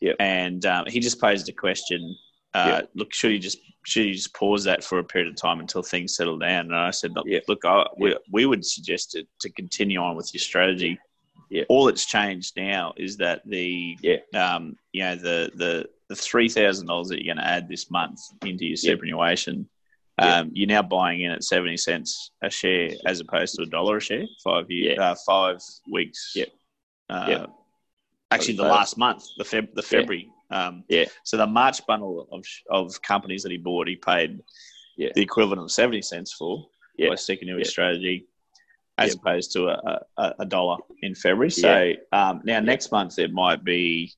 Yep. 0.00 0.16
And 0.20 0.66
um, 0.66 0.84
he 0.86 1.00
just 1.00 1.20
posed 1.20 1.48
a 1.48 1.52
question. 1.52 2.16
Uh, 2.52 2.82
Look, 2.94 3.12
should 3.14 3.32
you 3.32 3.38
just 3.38 3.58
should 3.84 4.06
you 4.06 4.14
just 4.14 4.34
pause 4.34 4.64
that 4.64 4.82
for 4.82 4.98
a 4.98 5.04
period 5.04 5.30
of 5.30 5.36
time 5.36 5.60
until 5.60 5.82
things 5.82 6.16
settle 6.16 6.38
down? 6.38 6.66
And 6.66 6.74
I 6.74 6.90
said, 6.90 7.12
look, 7.14 7.26
look 7.48 7.64
I, 7.64 7.86
we, 7.98 8.16
we 8.32 8.46
would 8.46 8.64
suggest 8.64 9.12
to, 9.12 9.24
to 9.40 9.50
continue 9.50 10.00
on 10.00 10.16
with 10.16 10.32
your 10.34 10.40
strategy. 10.40 10.98
Yep. 11.50 11.66
All 11.68 11.84
that's 11.86 12.04
changed 12.06 12.56
now 12.56 12.92
is 12.96 13.16
that 13.18 13.42
the 13.46 13.96
Yeah. 14.02 14.16
um, 14.34 14.76
you 14.92 15.02
know 15.02 15.16
the 15.16 15.50
the 15.54 15.88
the 16.08 16.16
three 16.16 16.48
thousand 16.48 16.86
dollars 16.86 17.08
that 17.08 17.22
you're 17.24 17.34
going 17.34 17.44
to 17.44 17.50
add 17.50 17.68
this 17.68 17.90
month 17.90 18.20
into 18.44 18.64
your 18.64 18.76
superannuation, 18.76 19.68
Yep. 20.20 20.28
um, 20.28 20.50
you're 20.54 20.68
now 20.68 20.82
buying 20.82 21.20
in 21.22 21.30
at 21.32 21.44
seventy 21.44 21.76
cents 21.76 22.30
a 22.42 22.50
share 22.50 22.90
as 23.06 23.20
opposed 23.20 23.54
to 23.56 23.62
a 23.62 23.66
dollar 23.66 23.98
a 23.98 24.00
share. 24.00 24.24
Five 24.42 24.70
year, 24.70 24.94
Yeah. 24.94 25.10
uh, 25.10 25.14
five 25.26 25.58
weeks. 25.90 26.32
Yep. 26.34 26.48
Uh. 27.08 27.46
Actually, 28.32 28.56
the 28.56 28.64
last 28.64 28.98
month, 28.98 29.24
the 29.38 29.44
Feb, 29.44 29.72
the 29.74 29.82
Yeah. 29.82 29.88
February. 29.88 30.30
Um, 30.50 30.84
Yeah. 30.88 31.04
So 31.24 31.36
the 31.36 31.46
March 31.46 31.84
bundle 31.86 32.28
of 32.32 32.44
of 32.70 33.00
companies 33.02 33.42
that 33.44 33.52
he 33.52 33.58
bought, 33.58 33.86
he 33.88 33.96
paid 33.96 34.40
Yeah. 34.96 35.10
the 35.14 35.22
equivalent 35.22 35.62
of 35.62 35.70
seventy 35.70 36.02
cents 36.02 36.32
for 36.32 36.68
Yeah. 36.98 37.10
by 37.10 37.14
sticking 37.14 37.46
to 37.48 37.56
his 37.56 37.68
Yeah. 37.68 37.70
strategy, 37.72 38.26
as 38.98 39.10
Yep. 39.10 39.18
opposed 39.18 39.52
to 39.52 39.68
a, 39.68 40.00
a, 40.16 40.34
a 40.40 40.46
dollar 40.46 40.78
in 41.02 41.14
February. 41.14 41.50
So 41.50 41.92
um, 42.12 42.40
now 42.44 42.60
next 42.60 42.90
month 42.92 43.18
it 43.18 43.32
might 43.32 43.62
be 43.64 44.12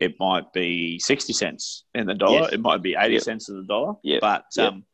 it 0.00 0.14
might 0.18 0.52
be 0.52 0.98
sixty 0.98 1.32
cents 1.32 1.84
in 1.94 2.06
the 2.06 2.14
dollar. 2.14 2.40
Yes. 2.42 2.52
It 2.54 2.60
might 2.60 2.82
be 2.82 2.96
eighty 2.98 3.14
Yep. 3.14 3.22
cents 3.22 3.48
in 3.48 3.56
the 3.56 3.64
dollar. 3.64 3.94
Yep. 4.02 4.20
But 4.20 4.44
Yep. 4.56 4.72
um, 4.72 4.84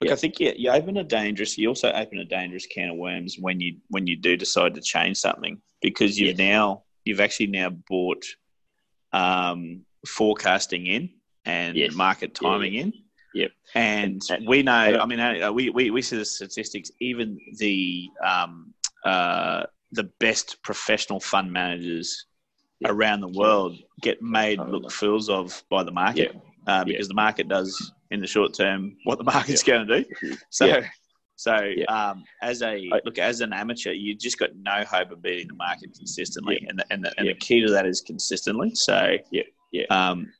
look, 0.00 0.08
Yep. 0.08 0.12
I 0.12 0.16
think 0.16 0.40
you, 0.40 0.52
you 0.56 0.70
open 0.70 0.96
a 0.96 1.04
dangerous. 1.04 1.58
You 1.58 1.68
also 1.68 1.90
open 1.92 2.18
a 2.18 2.24
dangerous 2.24 2.66
can 2.66 2.90
of 2.90 2.96
worms 2.96 3.36
when 3.38 3.60
you 3.60 3.78
when 3.88 4.06
you 4.06 4.16
do 4.16 4.36
decide 4.36 4.74
to 4.74 4.80
change 4.80 5.16
something 5.18 5.60
because 5.82 6.18
you've 6.18 6.38
now 6.38 6.84
you've 7.04 7.20
actually 7.20 7.48
now 7.48 7.70
bought 7.70 8.24
um, 9.12 9.84
forecasting 10.06 10.86
in 10.86 11.10
and 11.44 11.76
Yes. 11.76 11.94
market 11.94 12.38
Yeah, 12.40 12.48
timing 12.50 12.74
in. 12.74 12.92
Yep. 13.34 13.50
And 13.74 14.22
And- 14.30 14.46
we 14.48 14.62
know, 14.62 14.72
I 15.00 15.06
mean, 15.06 15.20
uh, 15.20 15.52
we, 15.52 15.70
we, 15.70 15.90
we 15.90 16.02
see 16.02 16.16
the 16.16 16.24
statistics, 16.24 16.90
even 17.00 17.38
the, 17.58 18.08
um, 18.24 18.72
uh, 19.06 19.66
the 19.92 20.04
best 20.20 20.62
professional 20.62 21.20
fund 21.20 21.52
managers 21.52 22.26
Yeah. 22.80 22.90
around 22.90 23.20
the 23.20 23.28
world 23.28 23.78
get 24.02 24.20
made 24.20 24.58
look 24.58 24.90
fools 24.90 25.30
of 25.30 25.62
by 25.70 25.82
the 25.82 25.92
market 25.92 26.36
uh, 26.66 26.84
because 26.84 27.08
the 27.08 27.14
market 27.14 27.48
does 27.48 27.92
in 28.10 28.20
the 28.20 28.26
short 28.26 28.52
term 28.52 28.96
what 29.04 29.18
the 29.18 29.24
market's 29.24 29.62
going 29.62 29.86
to 29.86 30.02
do. 30.02 30.36
So, 30.50 30.66
Yeah. 30.66 30.86
So 31.36 31.54
um, 31.88 32.24
as 32.40 32.62
a 32.62 32.90
look 33.04 33.18
as 33.18 33.42
an 33.42 33.52
amateur, 33.52 33.92
you 33.92 34.14
just 34.14 34.38
got 34.38 34.56
no 34.56 34.84
hope 34.84 35.10
of 35.10 35.20
beating 35.20 35.48
the 35.48 35.54
market 35.54 35.90
consistently, 35.94 36.58
yeah. 36.62 36.70
and 36.70 36.78
the, 36.78 36.84
and, 36.90 37.04
the, 37.04 37.12
and 37.18 37.26
yeah. 37.26 37.32
the 37.34 37.38
key 37.38 37.60
to 37.60 37.70
that 37.72 37.86
is 37.86 38.00
consistently. 38.00 38.74
So 38.74 39.16
yeah, 39.30 39.42
yeah. 39.70 39.84
Um, 39.90 40.32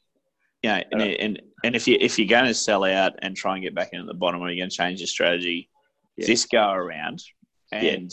you 0.62 0.70
know, 0.70 0.82
and, 0.92 1.02
and 1.02 1.42
and 1.64 1.76
if 1.76 1.86
you 1.86 1.98
if 2.00 2.18
you're 2.18 2.26
going 2.26 2.46
to 2.46 2.54
sell 2.54 2.82
out 2.84 3.12
and 3.20 3.36
try 3.36 3.54
and 3.54 3.62
get 3.62 3.74
back 3.74 3.90
in 3.92 4.00
at 4.00 4.06
the 4.06 4.14
bottom, 4.14 4.40
or 4.40 4.48
you're 4.48 4.62
going 4.62 4.70
to 4.70 4.76
change 4.76 5.00
your 5.00 5.06
strategy 5.06 5.68
yeah. 6.16 6.26
this 6.26 6.46
go 6.46 6.70
around, 6.70 7.22
and 7.72 8.10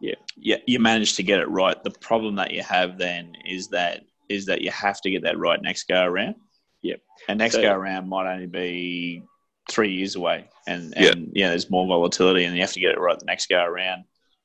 yeah. 0.00 0.14
yeah, 0.36 0.56
you 0.66 0.78
manage 0.78 1.14
to 1.14 1.22
get 1.22 1.40
it 1.40 1.48
right. 1.48 1.82
The 1.82 1.90
problem 1.90 2.36
that 2.36 2.52
you 2.52 2.62
have 2.62 2.98
then 2.98 3.36
is 3.44 3.68
that 3.68 4.02
is 4.28 4.46
that 4.46 4.60
you 4.60 4.70
have 4.70 5.00
to 5.02 5.10
get 5.10 5.22
that 5.22 5.38
right 5.38 5.60
next 5.62 5.86
go 5.88 6.02
around. 6.02 6.36
Yeah, 6.82 6.96
and 7.28 7.38
next 7.38 7.54
so, 7.54 7.62
go 7.62 7.72
around 7.72 8.08
might 8.08 8.32
only 8.32 8.46
be 8.46 9.22
three 9.70 9.92
years 9.92 10.16
away, 10.16 10.48
and 10.66 10.96
and 10.96 11.30
yeah. 11.34 11.48
there's 11.48 11.70
more 11.70 11.86
volatility, 11.86 12.44
and 12.44 12.54
you 12.54 12.62
have 12.62 12.72
to 12.72 12.80
get 12.80 12.92
it 12.92 13.00
right 13.00 13.18
the 13.18 13.24
next 13.24 13.48
go 13.48 13.62
around. 13.64 14.04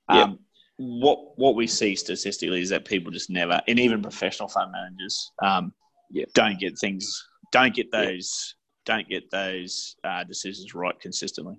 Yeah. 0.10 0.24
Um, 0.24 0.40
what 0.78 1.38
what 1.38 1.56
we 1.56 1.68
see 1.68 1.96
statistically 1.96 2.62
is 2.62 2.70
that 2.70 2.86
people 2.86 3.12
just 3.12 3.30
never, 3.30 3.62
and 3.68 3.80
even 3.80 4.02
professional 4.02 4.50
fund 4.50 4.72
managers, 4.72 5.32
um, 5.44 5.74
yeah. 6.10 6.26
don't 6.34 6.60
get 6.60 6.78
things, 6.80 7.24
don't 7.52 7.76
get 7.76 7.92
those, 7.92 8.56
yeah. 8.88 8.96
don't 8.96 9.10
get 9.10 9.30
those 9.30 9.96
uh, 10.04 10.24
decisions 10.24 10.74
right 10.74 11.00
consistently. 11.00 11.56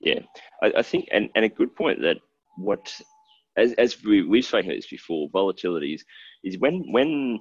Yeah, 0.00 0.20
I, 0.62 0.72
I, 0.78 0.82
think, 0.82 1.08
and, 1.12 1.28
and 1.34 1.44
a 1.44 1.48
good 1.48 1.74
point 1.74 2.00
that 2.02 2.18
what, 2.56 2.94
as, 3.56 3.72
as 3.74 4.02
we, 4.02 4.22
we've 4.22 4.44
spoken 4.44 4.70
about 4.70 4.76
this 4.76 4.86
before, 4.86 5.28
volatility 5.32 5.94
is, 5.94 6.04
is 6.44 6.58
when 6.58 6.84
when 6.92 7.38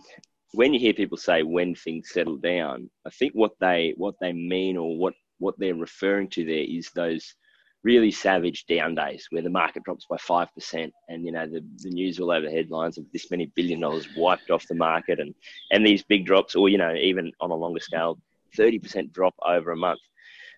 when 0.54 0.74
you 0.74 0.80
hear 0.80 0.94
people 0.94 1.18
say 1.18 1.44
when 1.44 1.76
things 1.76 2.10
settle 2.12 2.38
down, 2.38 2.90
I 3.06 3.12
think 3.12 3.34
what 3.34 3.52
they 3.60 3.94
what 3.98 4.16
they 4.20 4.34
mean 4.34 4.78
or 4.78 4.98
what 4.98 5.14
what 5.38 5.56
they're 5.58 5.76
referring 5.76 6.30
to 6.30 6.46
there 6.46 6.66
is 6.68 6.90
those 6.96 7.36
really 7.84 8.12
savage 8.12 8.66
down 8.66 8.94
days 8.94 9.28
where 9.30 9.42
the 9.42 9.50
market 9.50 9.84
drops 9.84 10.06
by 10.10 10.18
5% 10.18 10.92
and 11.08 11.26
you 11.26 11.32
know 11.32 11.48
the, 11.48 11.64
the 11.78 11.90
news 11.90 12.20
all 12.20 12.32
over 12.32 12.50
headlines 12.50 12.98
of 12.98 13.06
this 13.14 13.32
many 13.32 13.46
billion 13.56 13.80
dollars 13.80 14.08
wiped 14.18 14.52
off 14.52 14.68
the 14.68 14.76
market 14.76 15.20
and 15.20 15.34
and 15.72 15.86
these 15.86 16.04
big 16.04 16.26
drops 16.26 16.56
or 16.56 16.68
you 16.68 16.78
know 16.78 16.94
even 16.96 17.32
on 17.40 17.52
a 17.52 17.56
longer 17.56 17.80
scale 17.80 18.20
30% 18.58 19.14
drop 19.14 19.34
over 19.46 19.72
a 19.72 19.78
month 19.78 20.02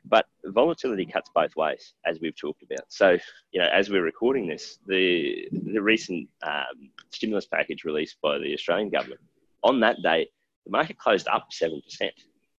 but 0.06 0.26
volatility 0.46 1.06
cuts 1.06 1.30
both 1.34 1.56
ways 1.56 1.94
as 2.06 2.20
we've 2.20 2.36
talked 2.36 2.64
about 2.64 2.86
so 2.90 3.18
you 3.52 3.62
know 3.62 3.68
as 3.72 3.90
we're 3.90 4.04
recording 4.04 4.48
this 4.48 4.80
the 4.88 5.48
the 5.74 5.82
recent 5.82 6.28
um, 6.44 6.90
stimulus 7.12 7.46
package 7.46 7.84
released 7.84 8.18
by 8.22 8.38
the 8.38 8.54
australian 8.54 8.90
government 8.90 9.22
on 9.64 9.80
that 9.80 10.02
day 10.02 10.28
the 10.66 10.72
market 10.72 10.98
closed 10.98 11.28
up 11.28 11.50
7% 11.52 11.82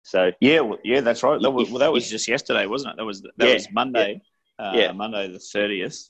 so 0.04 0.32
yeah, 0.40 0.62
well, 0.62 0.80
yeah, 0.84 1.02
that's 1.02 1.24
right. 1.24 1.42
That 1.42 1.52
was 1.52 1.70
well, 1.70 1.80
that 1.80 1.92
was 1.92 2.10
just 2.10 2.28
yesterday, 2.28 2.66
wasn't 2.66 2.94
it? 2.94 2.98
That 2.98 3.06
was 3.06 3.22
that 3.22 3.32
yeah, 3.38 3.54
was 3.54 3.72
Monday. 3.72 4.22
Yeah. 4.60 4.66
Uh, 4.66 4.74
yeah. 4.74 4.92
Monday 4.92 5.32
the 5.32 5.40
thirtieth 5.40 6.10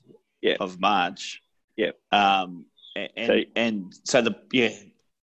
of 0.60 0.80
March. 0.80 1.42
Yeah. 1.76 1.90
Um, 2.10 2.66
and 2.96 3.26
so, 3.26 3.40
and 3.56 3.94
so 4.04 4.22
the 4.22 4.36
yeah, 4.52 4.70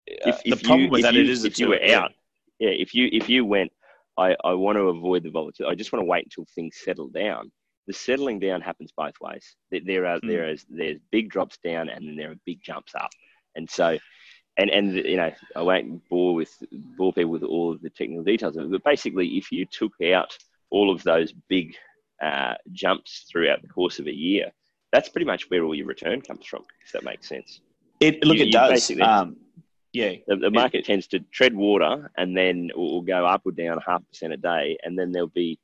if, 0.07 0.35
uh, 0.35 0.38
if 0.44 0.61
the 0.61 0.66
problem 0.66 0.85
you, 0.87 0.90
with 0.90 1.03
that 1.03 1.14
you, 1.14 1.21
it 1.23 1.29
is 1.29 1.44
if 1.44 1.59
you 1.59 1.68
were 1.68 1.85
out. 1.85 2.12
Yeah, 2.59 2.71
if 2.71 2.94
you 2.94 3.09
if 3.12 3.29
you 3.29 3.44
went, 3.44 3.73
I 4.18 4.37
I 4.44 4.54
want 4.54 4.76
to 4.76 4.88
avoid 4.88 5.22
the 5.22 5.31
volatility. 5.31 5.72
I 5.72 5.74
just 5.74 5.92
want 5.92 6.02
to 6.02 6.07
wait 6.07 6.24
until 6.24 6.46
things 6.54 6.76
settle 6.85 7.09
down. 7.09 7.50
The 7.87 7.94
settling 7.94 8.38
down 8.38 8.61
happens 8.61 8.92
both 8.94 9.14
ways. 9.20 9.57
There 9.70 10.04
are 10.07 10.20
mm. 10.20 10.28
there 10.28 10.48
is 10.48 10.66
there's 10.68 10.98
big 11.11 11.31
drops 11.31 11.59
down 11.64 11.88
and 11.88 12.07
then 12.07 12.16
there 12.16 12.31
are 12.31 12.37
big 12.44 12.62
jumps 12.62 12.94
up, 12.94 13.11
and 13.54 13.68
so 13.70 13.98
and 14.59 14.70
and 14.70 14.94
you 14.94 15.16
know 15.16 15.33
I 15.57 15.62
won't 15.62 16.07
bore 16.09 16.35
with 16.35 16.52
bore 16.70 17.12
people 17.12 17.31
with 17.31 17.44
all 17.44 17.72
of 17.72 17.81
the 17.81 17.90
technical 17.90 18.24
details 18.24 18.57
of 18.57 18.64
it, 18.64 18.70
but 18.70 18.85
basically, 18.85 19.38
if 19.38 19.50
you 19.52 19.64
took 19.64 19.92
out 20.12 20.37
all 20.70 20.90
of 20.90 21.02
those 21.04 21.33
big 21.48 21.74
uh, 22.22 22.54
jumps 22.72 23.26
throughout 23.31 23.62
the 23.62 23.68
course 23.68 23.98
of 24.00 24.07
a 24.07 24.14
year, 24.14 24.50
that's 24.92 25.09
pretty 25.09 25.24
much 25.24 25.48
where 25.48 25.62
all 25.64 25.74
your 25.74 25.87
return 25.87 26.20
comes 26.20 26.44
from. 26.44 26.64
If 26.85 26.92
that 26.92 27.04
makes 27.04 27.28
sense. 27.28 27.61
It 28.00 28.24
look, 28.24 28.37
you, 28.38 28.46
it 28.46 28.52
does. 28.52 28.90
Um, 29.00 29.37
yeah, 29.92 30.12
the, 30.27 30.37
the 30.37 30.51
market 30.51 30.85
tends 30.85 31.07
to 31.09 31.20
tread 31.33 31.55
water 31.55 32.11
and 32.16 32.37
then 32.37 32.70
it 32.70 32.77
will 32.77 33.03
go 33.03 33.24
up 33.24 33.42
or 33.44 33.53
down 33.53 33.81
half 33.87 34.07
percent 34.09 34.33
a 34.33 34.37
day, 34.37 34.77
and 34.83 34.98
then 34.98 35.12
there'll 35.12 35.29
be 35.29 35.59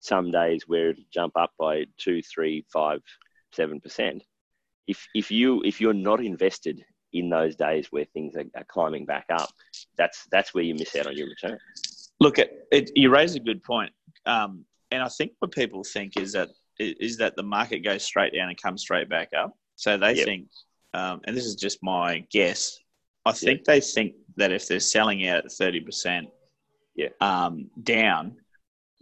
some 0.00 0.30
days 0.30 0.64
where 0.66 0.90
it'll 0.90 1.04
jump 1.12 1.36
up 1.36 1.52
by 1.58 1.84
two, 1.98 2.22
three, 2.22 2.64
five, 2.72 3.00
seven 3.52 3.80
percent. 3.80 4.22
If 4.86 5.06
if 5.14 5.30
you 5.30 5.62
if 5.64 5.80
you're 5.80 5.92
not 5.92 6.24
invested 6.24 6.84
in 7.12 7.28
those 7.28 7.56
days 7.56 7.88
where 7.90 8.04
things 8.04 8.36
are, 8.36 8.44
are 8.54 8.64
climbing 8.64 9.06
back 9.06 9.26
up, 9.30 9.50
that's 9.96 10.26
that's 10.30 10.54
where 10.54 10.64
you 10.64 10.74
miss 10.74 10.94
out 10.96 11.06
on 11.06 11.16
your 11.16 11.28
return. 11.28 11.58
Look, 12.20 12.38
it, 12.38 12.66
it, 12.70 12.90
you 12.94 13.10
raise 13.10 13.34
a 13.34 13.40
good 13.40 13.62
point, 13.62 13.92
um, 14.26 14.64
and 14.90 15.02
I 15.02 15.08
think 15.08 15.32
what 15.38 15.52
people 15.52 15.84
think 15.84 16.18
is 16.18 16.32
that 16.32 16.50
is 16.78 17.18
that 17.18 17.36
the 17.36 17.42
market 17.42 17.80
goes 17.80 18.02
straight 18.02 18.34
down 18.34 18.48
and 18.48 18.60
comes 18.60 18.82
straight 18.82 19.08
back 19.08 19.30
up. 19.36 19.56
So 19.76 19.96
they 19.96 20.14
yep. 20.14 20.24
think, 20.24 20.48
um, 20.94 21.20
and 21.24 21.36
this 21.36 21.44
is 21.44 21.54
just 21.54 21.78
my 21.82 22.24
guess. 22.30 22.78
I 23.24 23.32
think 23.32 23.60
yep. 23.60 23.64
they 23.66 23.80
think 23.80 24.14
that 24.36 24.52
if 24.52 24.66
they're 24.66 24.80
selling 24.80 25.26
out 25.28 25.44
at 25.44 25.52
thirty 25.52 25.80
percent, 25.80 26.28
yeah, 26.94 27.08
um, 27.20 27.70
down, 27.82 28.36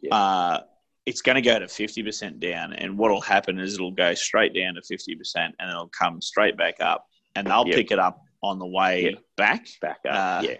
yeah. 0.02 0.14
uh, 0.14 0.60
it's 1.06 1.22
going 1.22 1.36
to 1.36 1.42
go 1.42 1.58
to 1.58 1.64
50% 1.64 2.38
down. 2.38 2.74
And 2.74 2.98
what 2.98 3.10
will 3.10 3.22
happen 3.22 3.58
is 3.58 3.72
it'll 3.72 3.92
go 3.92 4.12
straight 4.12 4.52
down 4.52 4.74
to 4.74 4.82
50% 4.82 5.16
and 5.36 5.70
it'll 5.70 5.88
come 5.88 6.20
straight 6.20 6.54
back 6.58 6.74
up 6.80 7.06
and 7.34 7.46
they'll 7.46 7.66
yep. 7.66 7.76
pick 7.76 7.90
it 7.92 7.98
up 7.98 8.20
on 8.42 8.58
the 8.58 8.66
way 8.66 9.16
back. 9.36 9.66
Back 9.80 10.00
up. 10.06 10.42
Uh, 10.44 10.46
yeah. 10.46 10.56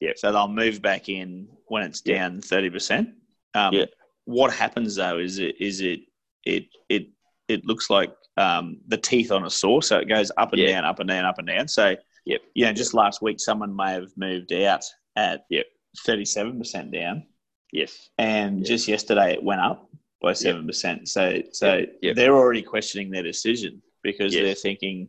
Yeah. 0.00 0.12
So 0.16 0.32
they'll 0.32 0.48
move 0.48 0.80
back 0.80 1.08
in 1.08 1.46
when 1.66 1.82
it's 1.82 2.00
down 2.00 2.40
thirty 2.40 2.70
percent. 2.70 3.10
Um, 3.54 3.74
yeah. 3.74 3.84
What 4.24 4.52
happens 4.52 4.96
though 4.96 5.18
is 5.18 5.38
it 5.38 5.56
is 5.60 5.80
it 5.80 6.00
it 6.44 6.64
it 6.88 7.08
it 7.48 7.64
looks 7.64 7.90
like 7.90 8.12
um, 8.36 8.78
the 8.88 8.96
teeth 8.96 9.30
on 9.30 9.44
a 9.44 9.50
saw, 9.50 9.80
so 9.80 9.98
it 9.98 10.08
goes 10.08 10.32
up 10.36 10.52
and 10.52 10.60
yeah. 10.60 10.72
down, 10.72 10.84
up 10.84 10.98
and 11.00 11.08
down, 11.08 11.24
up 11.24 11.38
and 11.38 11.46
down. 11.46 11.68
So 11.68 11.94
yep. 12.24 12.40
you 12.54 12.64
know, 12.64 12.72
just 12.72 12.94
last 12.94 13.22
week 13.22 13.40
someone 13.40 13.74
may 13.74 13.92
have 13.92 14.10
moved 14.16 14.52
out 14.52 14.84
at 15.16 15.44
yep. 15.50 15.66
thirty-seven 16.04 16.58
percent 16.58 16.92
down. 16.92 17.24
Yes. 17.72 18.10
And 18.18 18.58
yep. 18.58 18.66
just 18.66 18.88
yesterday 18.88 19.32
it 19.32 19.42
went 19.42 19.60
up 19.60 19.88
by 20.20 20.32
seven 20.32 20.66
percent. 20.66 21.08
So 21.08 21.42
so 21.52 21.84
they're 22.14 22.36
already 22.36 22.62
questioning 22.62 23.10
their 23.10 23.22
decision 23.22 23.82
because 24.02 24.34
yes. 24.34 24.42
they're 24.42 24.54
thinking 24.54 25.08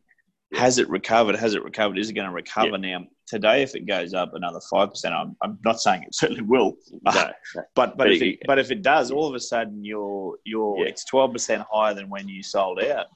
has 0.54 0.78
it 0.78 0.88
recovered? 0.90 1.36
Has 1.36 1.56
it 1.56 1.64
recovered? 1.64 1.98
Is 1.98 2.10
it 2.10 2.14
going 2.14 2.28
to 2.28 2.34
recover 2.34 2.78
now? 2.78 3.06
Today, 3.26 3.64
if 3.64 3.74
it 3.76 3.88
goes 3.88 4.14
up 4.14 4.36
another 4.36 4.60
five 4.70 4.90
percent, 4.90 5.16
I'm, 5.16 5.36
I'm 5.42 5.58
not 5.66 5.80
saying 5.80 6.04
it 6.04 6.14
certainly 6.14 6.44
will, 6.44 6.76
no, 7.04 7.12
no. 7.12 7.32
but 7.76 7.98
but 7.98 8.12
if 8.12 8.22
it, 8.22 8.40
but 8.46 8.60
if 8.60 8.70
it 8.70 8.82
does, 8.84 9.12
all 9.12 9.28
of 9.28 9.34
a 9.34 9.40
sudden 9.40 9.84
you're 9.84 10.38
you're 10.44 10.86
it's 10.86 11.06
twelve 11.06 11.32
percent 11.32 11.64
higher 11.72 11.94
than 11.94 12.10
when 12.10 12.28
you 12.28 12.44
sold 12.44 12.84
out. 12.84 13.08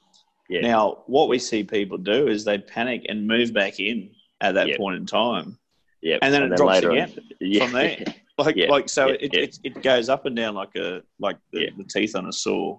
Yeah. 0.48 0.60
Now, 0.62 1.02
what 1.06 1.28
we 1.28 1.38
see 1.38 1.62
people 1.62 1.98
do 1.98 2.28
is 2.28 2.44
they 2.44 2.58
panic 2.58 3.04
and 3.08 3.26
move 3.26 3.52
back 3.52 3.80
in 3.80 4.10
at 4.40 4.54
that 4.54 4.76
point 4.76 4.96
in 4.96 5.06
time. 5.06 5.58
Yeah, 6.00 6.18
and 6.22 6.32
then 6.32 6.42
and 6.42 6.52
it 6.52 6.56
then 6.56 6.66
drops 6.66 6.78
again 6.78 7.12
yeah. 7.40 7.64
from 7.64 7.72
there. 7.72 8.04
Like 8.38 8.56
like 8.68 8.88
so, 8.88 9.08
it, 9.08 9.34
it 9.34 9.58
it 9.64 9.82
goes 9.82 10.08
up 10.08 10.24
and 10.24 10.36
down 10.36 10.54
like 10.54 10.76
a 10.76 11.02
like 11.18 11.38
the, 11.52 11.70
the 11.76 11.82
teeth 11.82 12.14
on 12.14 12.28
a 12.28 12.32
saw. 12.32 12.78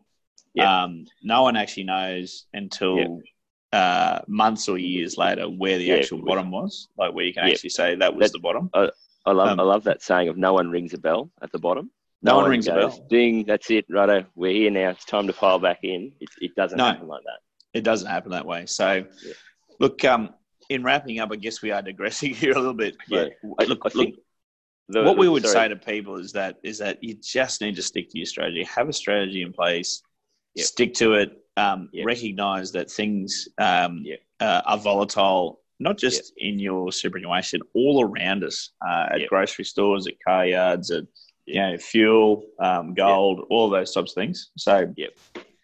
Um, 0.58 1.06
no 1.22 1.44
one 1.44 1.58
actually 1.58 1.84
knows 1.84 2.46
until 2.54 3.22
uh, 3.74 4.20
months 4.26 4.70
or 4.70 4.78
years 4.78 5.18
later 5.18 5.50
where 5.50 5.78
the 5.78 5.86
yeah, 5.86 5.96
actual 5.96 6.24
bottom 6.24 6.50
was, 6.50 6.88
like 6.98 7.14
where 7.14 7.26
you 7.26 7.34
can 7.34 7.46
yeah. 7.46 7.52
actually 7.52 7.72
say 7.72 7.96
that 7.96 8.16
was 8.16 8.32
that, 8.32 8.38
the 8.38 8.42
bottom. 8.42 8.70
I, 8.74 8.90
I 9.26 9.32
love 9.34 9.50
um, 9.50 9.60
I 9.60 9.64
love 9.64 9.84
that 9.84 10.02
saying 10.02 10.30
of 10.30 10.38
no 10.38 10.54
one 10.54 10.70
rings 10.70 10.94
a 10.94 10.98
bell 10.98 11.30
at 11.42 11.52
the 11.52 11.60
bottom. 11.60 11.92
No, 12.22 12.32
no 12.32 12.36
one, 12.38 12.44
one, 12.46 12.52
rings 12.52 12.68
goes, 12.68 12.76
a 12.76 12.98
bell. 12.98 13.08
Ding, 13.10 13.44
that's 13.46 13.70
it, 13.70 13.86
righto. 13.90 14.26
We're 14.36 14.54
here 14.54 14.72
now. 14.72 14.92
It's 14.92 15.04
time 15.04 15.28
to 15.28 15.34
pile 15.34 15.60
back 15.60 15.80
in. 15.84 16.12
It, 16.20 16.30
it 16.40 16.56
doesn't 16.56 16.78
no, 16.78 16.86
happen 16.86 17.08
like 17.08 17.24
that. 17.24 17.40
It 17.74 17.84
doesn't 17.84 18.08
happen 18.08 18.32
that 18.32 18.46
way. 18.46 18.66
So, 18.66 19.06
yeah. 19.24 19.34
look, 19.80 20.04
um, 20.06 20.30
in 20.70 20.84
wrapping 20.84 21.20
up, 21.20 21.32
I 21.32 21.36
guess 21.36 21.62
we 21.62 21.72
are 21.72 21.82
digressing 21.82 22.34
here 22.36 22.54
a 22.54 22.60
little 22.60 22.74
bit. 22.74 22.98
But 23.10 23.34
yeah. 23.42 23.66
look, 23.68 23.82
I 23.86 23.90
look, 23.96 24.16
the, 24.88 25.04
what 25.04 25.18
we 25.18 25.30
would 25.30 25.44
sorry. 25.44 25.54
say 25.54 25.68
to 25.70 25.76
people 25.76 26.18
is 26.18 26.32
that 26.32 26.58
is 26.64 26.80
that 26.80 27.04
you 27.04 27.14
just 27.14 27.62
need 27.62 27.76
to 27.76 27.82
stick 27.82 28.10
to 28.10 28.18
your 28.18 28.26
strategy. 28.26 28.64
Have 28.64 28.90
a 28.90 28.94
strategy 28.94 29.44
in 29.44 29.54
place. 29.54 30.02
Yep. 30.56 30.66
Stick 30.66 30.94
to 30.96 31.14
it 31.14 31.44
um, 31.58 31.90
yep. 31.92 32.06
recognize 32.06 32.72
that 32.72 32.90
things 32.90 33.48
um, 33.58 34.02
yep. 34.04 34.20
uh, 34.40 34.62
are 34.66 34.78
volatile, 34.78 35.62
not 35.80 35.98
just 35.98 36.34
in 36.38 36.58
your 36.58 36.92
superannuation, 36.92 37.62
all 37.76 38.04
around 38.04 38.44
us, 38.44 38.72
uh, 38.88 39.08
at 39.12 39.28
grocery 39.30 39.66
stores, 39.66 40.08
at 40.08 40.14
car 40.26 40.46
yards, 40.46 40.90
at 40.92 41.04
you 41.46 41.62
know, 41.62 41.78
fuel, 41.78 42.44
um, 42.60 42.94
gold, 42.94 43.46
all 43.50 43.70
those 43.70 43.94
types 43.94 44.12
of 44.12 44.16
things. 44.16 44.52
So, 44.58 44.92
yep. 44.96 45.18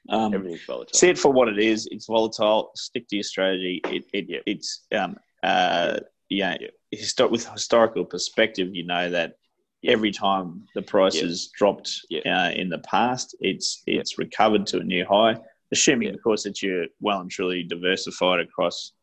Um, 0.09 0.33
Everything's 0.33 0.65
volatile. 0.65 0.97
See 0.97 1.09
it 1.09 1.17
for 1.17 1.31
what 1.31 1.47
it 1.47 1.59
is. 1.59 1.87
It's 1.91 2.05
volatile. 2.05 2.71
Stick 2.75 3.07
to 3.09 3.15
your 3.17 3.23
strategy. 3.23 3.81
It, 3.85 4.05
it 4.13 4.43
it's 4.45 4.85
um, 4.91 5.17
uh, 5.43 5.99
yeah, 6.29 6.57
histor- 6.93 7.29
with 7.29 7.47
historical 7.47 8.05
perspective, 8.05 8.69
you 8.73 8.85
know 8.85 9.09
that 9.09 9.37
every 9.83 10.11
time 10.11 10.63
the 10.73 10.81
price 10.81 11.19
has 11.19 11.47
dropped 11.55 12.01
uh, 12.25 12.51
in 12.55 12.69
the 12.69 12.79
past, 12.79 13.35
it's 13.39 13.83
it's 13.87 14.17
recovered 14.17 14.65
to 14.67 14.79
a 14.79 14.83
new 14.83 15.05
high 15.05 15.37
assuming, 15.71 16.13
of 16.13 16.21
course, 16.21 16.43
that 16.43 16.61
you're 16.61 16.85
well 17.01 17.19
and 17.21 17.29
truly 17.29 17.63
diversified 17.63 18.39
across 18.39 18.93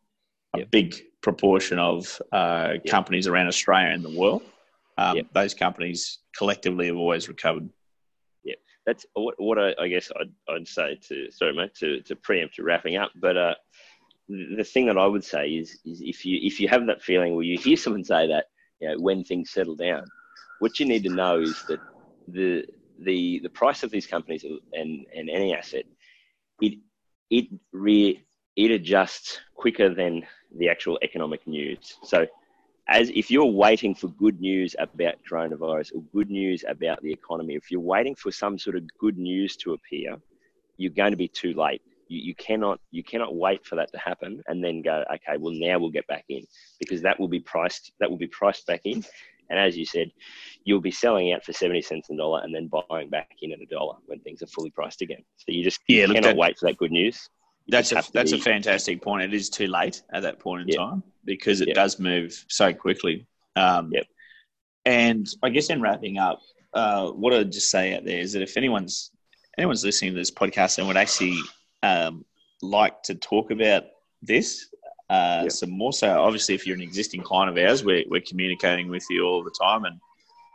a 0.54 0.60
yep. 0.60 0.70
big 0.70 0.94
proportion 1.20 1.78
of 1.78 2.20
uh, 2.32 2.72
yep. 2.74 2.84
companies 2.86 3.26
around 3.26 3.46
Australia 3.46 3.88
and 3.92 4.04
the 4.04 4.18
world. 4.18 4.42
Um, 4.98 5.16
yep. 5.16 5.26
Those 5.32 5.54
companies 5.54 6.18
collectively 6.36 6.86
have 6.86 6.96
always 6.96 7.28
recovered. 7.28 7.68
That's 8.86 9.06
what, 9.14 9.34
what 9.38 9.58
I, 9.58 9.74
I 9.80 9.88
guess 9.88 10.10
I'd, 10.18 10.32
I'd 10.52 10.68
say 10.68 10.98
to 11.08 11.30
sorry 11.30 11.54
mate 11.54 11.74
to, 11.76 12.00
to 12.02 12.16
preempt 12.16 12.56
to 12.56 12.64
wrapping 12.64 12.96
up. 12.96 13.12
But 13.14 13.36
uh, 13.36 13.54
the 14.28 14.64
thing 14.64 14.86
that 14.86 14.98
I 14.98 15.06
would 15.06 15.24
say 15.24 15.48
is 15.50 15.78
is 15.84 16.00
if 16.00 16.24
you 16.24 16.38
if 16.42 16.60
you 16.60 16.68
have 16.68 16.86
that 16.86 17.02
feeling 17.02 17.34
where 17.34 17.44
you 17.44 17.58
hear 17.58 17.76
someone 17.76 18.04
say 18.04 18.26
that 18.28 18.46
you 18.80 18.88
know 18.88 18.96
when 18.98 19.24
things 19.24 19.50
settle 19.50 19.76
down, 19.76 20.04
what 20.58 20.80
you 20.80 20.86
need 20.86 21.04
to 21.04 21.14
know 21.14 21.40
is 21.40 21.62
that 21.68 21.80
the 22.28 22.64
the 23.00 23.40
the 23.42 23.48
price 23.48 23.82
of 23.82 23.90
these 23.90 24.06
companies 24.06 24.44
and 24.72 25.06
and 25.14 25.30
any 25.30 25.54
asset 25.54 25.84
it 26.60 26.78
it 27.30 27.46
re 27.72 28.22
it 28.56 28.70
adjusts 28.70 29.40
quicker 29.54 29.94
than 29.94 30.22
the 30.58 30.68
actual 30.68 30.98
economic 31.02 31.46
news. 31.46 31.94
So 32.04 32.26
as 32.88 33.10
if 33.10 33.30
you're 33.30 33.44
waiting 33.44 33.94
for 33.94 34.08
good 34.08 34.40
news 34.40 34.74
about 34.78 35.14
coronavirus 35.28 35.94
or 35.94 36.02
good 36.12 36.30
news 36.30 36.64
about 36.68 37.00
the 37.02 37.12
economy, 37.12 37.54
if 37.54 37.70
you're 37.70 37.80
waiting 37.80 38.14
for 38.14 38.32
some 38.32 38.58
sort 38.58 38.76
of 38.76 38.84
good 38.98 39.18
news 39.18 39.56
to 39.56 39.72
appear, 39.72 40.16
you're 40.76 40.92
going 40.92 41.12
to 41.12 41.16
be 41.16 41.28
too 41.28 41.54
late. 41.54 41.82
You, 42.08 42.20
you 42.20 42.34
cannot 42.34 42.80
you 42.90 43.04
cannot 43.04 43.36
wait 43.36 43.64
for 43.64 43.76
that 43.76 43.92
to 43.92 43.98
happen 43.98 44.42
and 44.48 44.62
then 44.62 44.82
go, 44.82 45.04
okay, 45.14 45.38
well 45.38 45.54
now 45.54 45.78
we'll 45.78 45.90
get 45.90 46.06
back 46.08 46.24
in 46.28 46.44
because 46.80 47.02
that 47.02 47.18
will 47.18 47.28
be 47.28 47.40
priced 47.40 47.92
that 48.00 48.10
will 48.10 48.18
be 48.18 48.26
priced 48.26 48.66
back 48.66 48.80
in. 48.84 49.04
And 49.50 49.58
as 49.58 49.76
you 49.76 49.84
said, 49.84 50.10
you'll 50.64 50.80
be 50.80 50.90
selling 50.90 51.32
out 51.32 51.44
for 51.44 51.52
70 51.52 51.82
cents 51.82 52.08
a 52.10 52.16
dollar 52.16 52.40
and 52.42 52.54
then 52.54 52.70
buying 52.88 53.10
back 53.10 53.30
in 53.42 53.52
at 53.52 53.60
a 53.60 53.66
dollar 53.66 53.96
when 54.06 54.18
things 54.20 54.42
are 54.42 54.46
fully 54.46 54.70
priced 54.70 55.02
again. 55.02 55.22
So 55.36 55.46
you 55.48 55.62
just 55.62 55.80
yeah, 55.88 56.06
you 56.06 56.14
cannot 56.14 56.22
that, 56.22 56.36
wait 56.36 56.58
for 56.58 56.66
that 56.66 56.78
good 56.78 56.90
news. 56.90 57.28
That's 57.68 57.92
a 57.92 58.02
that's 58.12 58.32
be, 58.32 58.38
a 58.38 58.42
fantastic 58.42 59.02
point. 59.02 59.22
It 59.22 59.34
is 59.34 59.48
too 59.48 59.66
late 59.66 60.02
at 60.12 60.22
that 60.22 60.38
point 60.38 60.62
in 60.62 60.68
yep. 60.68 60.78
time 60.78 61.02
because 61.24 61.60
it 61.60 61.68
yep. 61.68 61.74
does 61.76 61.98
move 61.98 62.44
so 62.48 62.72
quickly. 62.72 63.26
Um, 63.56 63.90
yep. 63.92 64.06
And 64.84 65.28
I 65.42 65.50
guess 65.50 65.70
in 65.70 65.80
wrapping 65.80 66.18
up, 66.18 66.40
uh, 66.74 67.10
what 67.10 67.32
I'd 67.32 67.52
just 67.52 67.70
say 67.70 67.94
out 67.94 68.04
there 68.04 68.18
is 68.18 68.32
that 68.32 68.42
if 68.42 68.56
anyone's 68.56 69.10
anyone's 69.58 69.84
listening 69.84 70.12
to 70.12 70.18
this 70.18 70.30
podcast 70.30 70.78
and 70.78 70.86
would 70.86 70.96
actually 70.96 71.38
um, 71.82 72.24
like 72.62 73.02
to 73.04 73.14
talk 73.14 73.50
about 73.50 73.84
this 74.22 74.68
uh, 75.10 75.40
yep. 75.44 75.52
some 75.52 75.70
more, 75.70 75.92
so 75.92 76.08
obviously 76.20 76.54
if 76.54 76.66
you're 76.66 76.76
an 76.76 76.82
existing 76.82 77.22
client 77.22 77.50
of 77.50 77.62
ours, 77.62 77.84
we're, 77.84 78.04
we're 78.08 78.22
communicating 78.22 78.88
with 78.88 79.04
you 79.10 79.24
all 79.24 79.44
the 79.44 79.54
time 79.60 79.84
and 79.84 80.00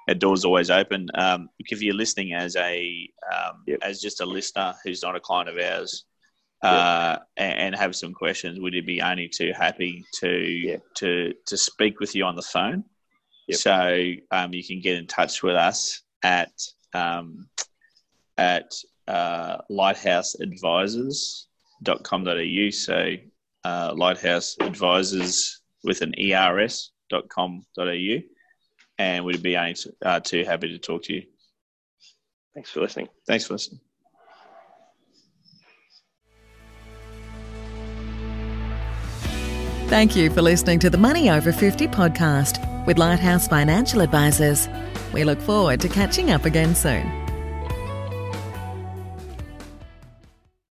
our 0.07 0.15
door's 0.15 0.45
always 0.45 0.69
open. 0.69 1.09
Um, 1.15 1.49
if 1.59 1.81
you're 1.81 1.93
listening 1.93 2.33
as 2.33 2.55
a 2.55 3.09
um, 3.31 3.63
as 3.81 4.01
just 4.01 4.21
a 4.21 4.25
listener 4.25 4.73
who's 4.83 5.03
not 5.03 5.15
a 5.15 5.19
client 5.19 5.49
of 5.49 5.57
ours, 5.57 6.05
uh, 6.63 7.17
and, 7.35 7.75
have 7.75 7.95
some 7.95 8.13
questions, 8.13 8.59
would 8.59 8.73
you 8.73 8.83
be 8.83 9.01
only 9.01 9.29
too 9.29 9.53
happy 9.55 10.03
to 10.19 10.29
yeah. 10.29 10.77
to 10.95 11.33
to 11.45 11.57
speak 11.57 11.99
with 11.99 12.15
you 12.15 12.25
on 12.25 12.35
the 12.35 12.41
phone? 12.41 12.83
Yep. 13.47 13.59
So 13.59 14.13
um, 14.31 14.53
you 14.53 14.63
can 14.63 14.79
get 14.81 14.97
in 14.97 15.05
touch 15.07 15.43
with 15.43 15.55
us 15.55 16.01
at 16.23 16.51
um, 16.93 17.47
at 18.37 18.71
uh, 19.07 19.57
lighthouseadvisors.com.au. 19.69 22.69
So 22.71 23.15
uh, 23.63 23.93
lighthouse 23.95 24.57
advisors 24.61 25.61
with 25.83 26.01
an 26.01 26.15
ers.com.au. 26.19 28.17
And 28.99 29.25
we'd 29.25 29.43
be 29.43 29.57
only 29.57 29.75
uh, 30.03 30.19
too 30.19 30.43
happy 30.43 30.69
to 30.69 30.79
talk 30.79 31.03
to 31.03 31.13
you. 31.13 31.21
Thanks 32.55 32.71
for 32.71 32.81
listening. 32.81 33.09
Thanks 33.27 33.45
for 33.45 33.53
listening. 33.53 33.81
Thank 39.87 40.17
you 40.17 40.29
for 40.29 40.41
listening 40.41 40.79
to 40.79 40.89
the 40.89 40.97
Money 40.97 41.29
Over 41.29 41.53
50 41.53 41.87
podcast 41.87 42.85
with 42.85 42.97
Lighthouse 42.97 43.47
Financial 43.47 44.01
Advisors. 44.01 44.67
We 45.13 45.23
look 45.23 45.39
forward 45.39 45.79
to 45.79 45.87
catching 45.87 46.29
up 46.29 46.43
again 46.43 46.75
soon. 46.75 47.26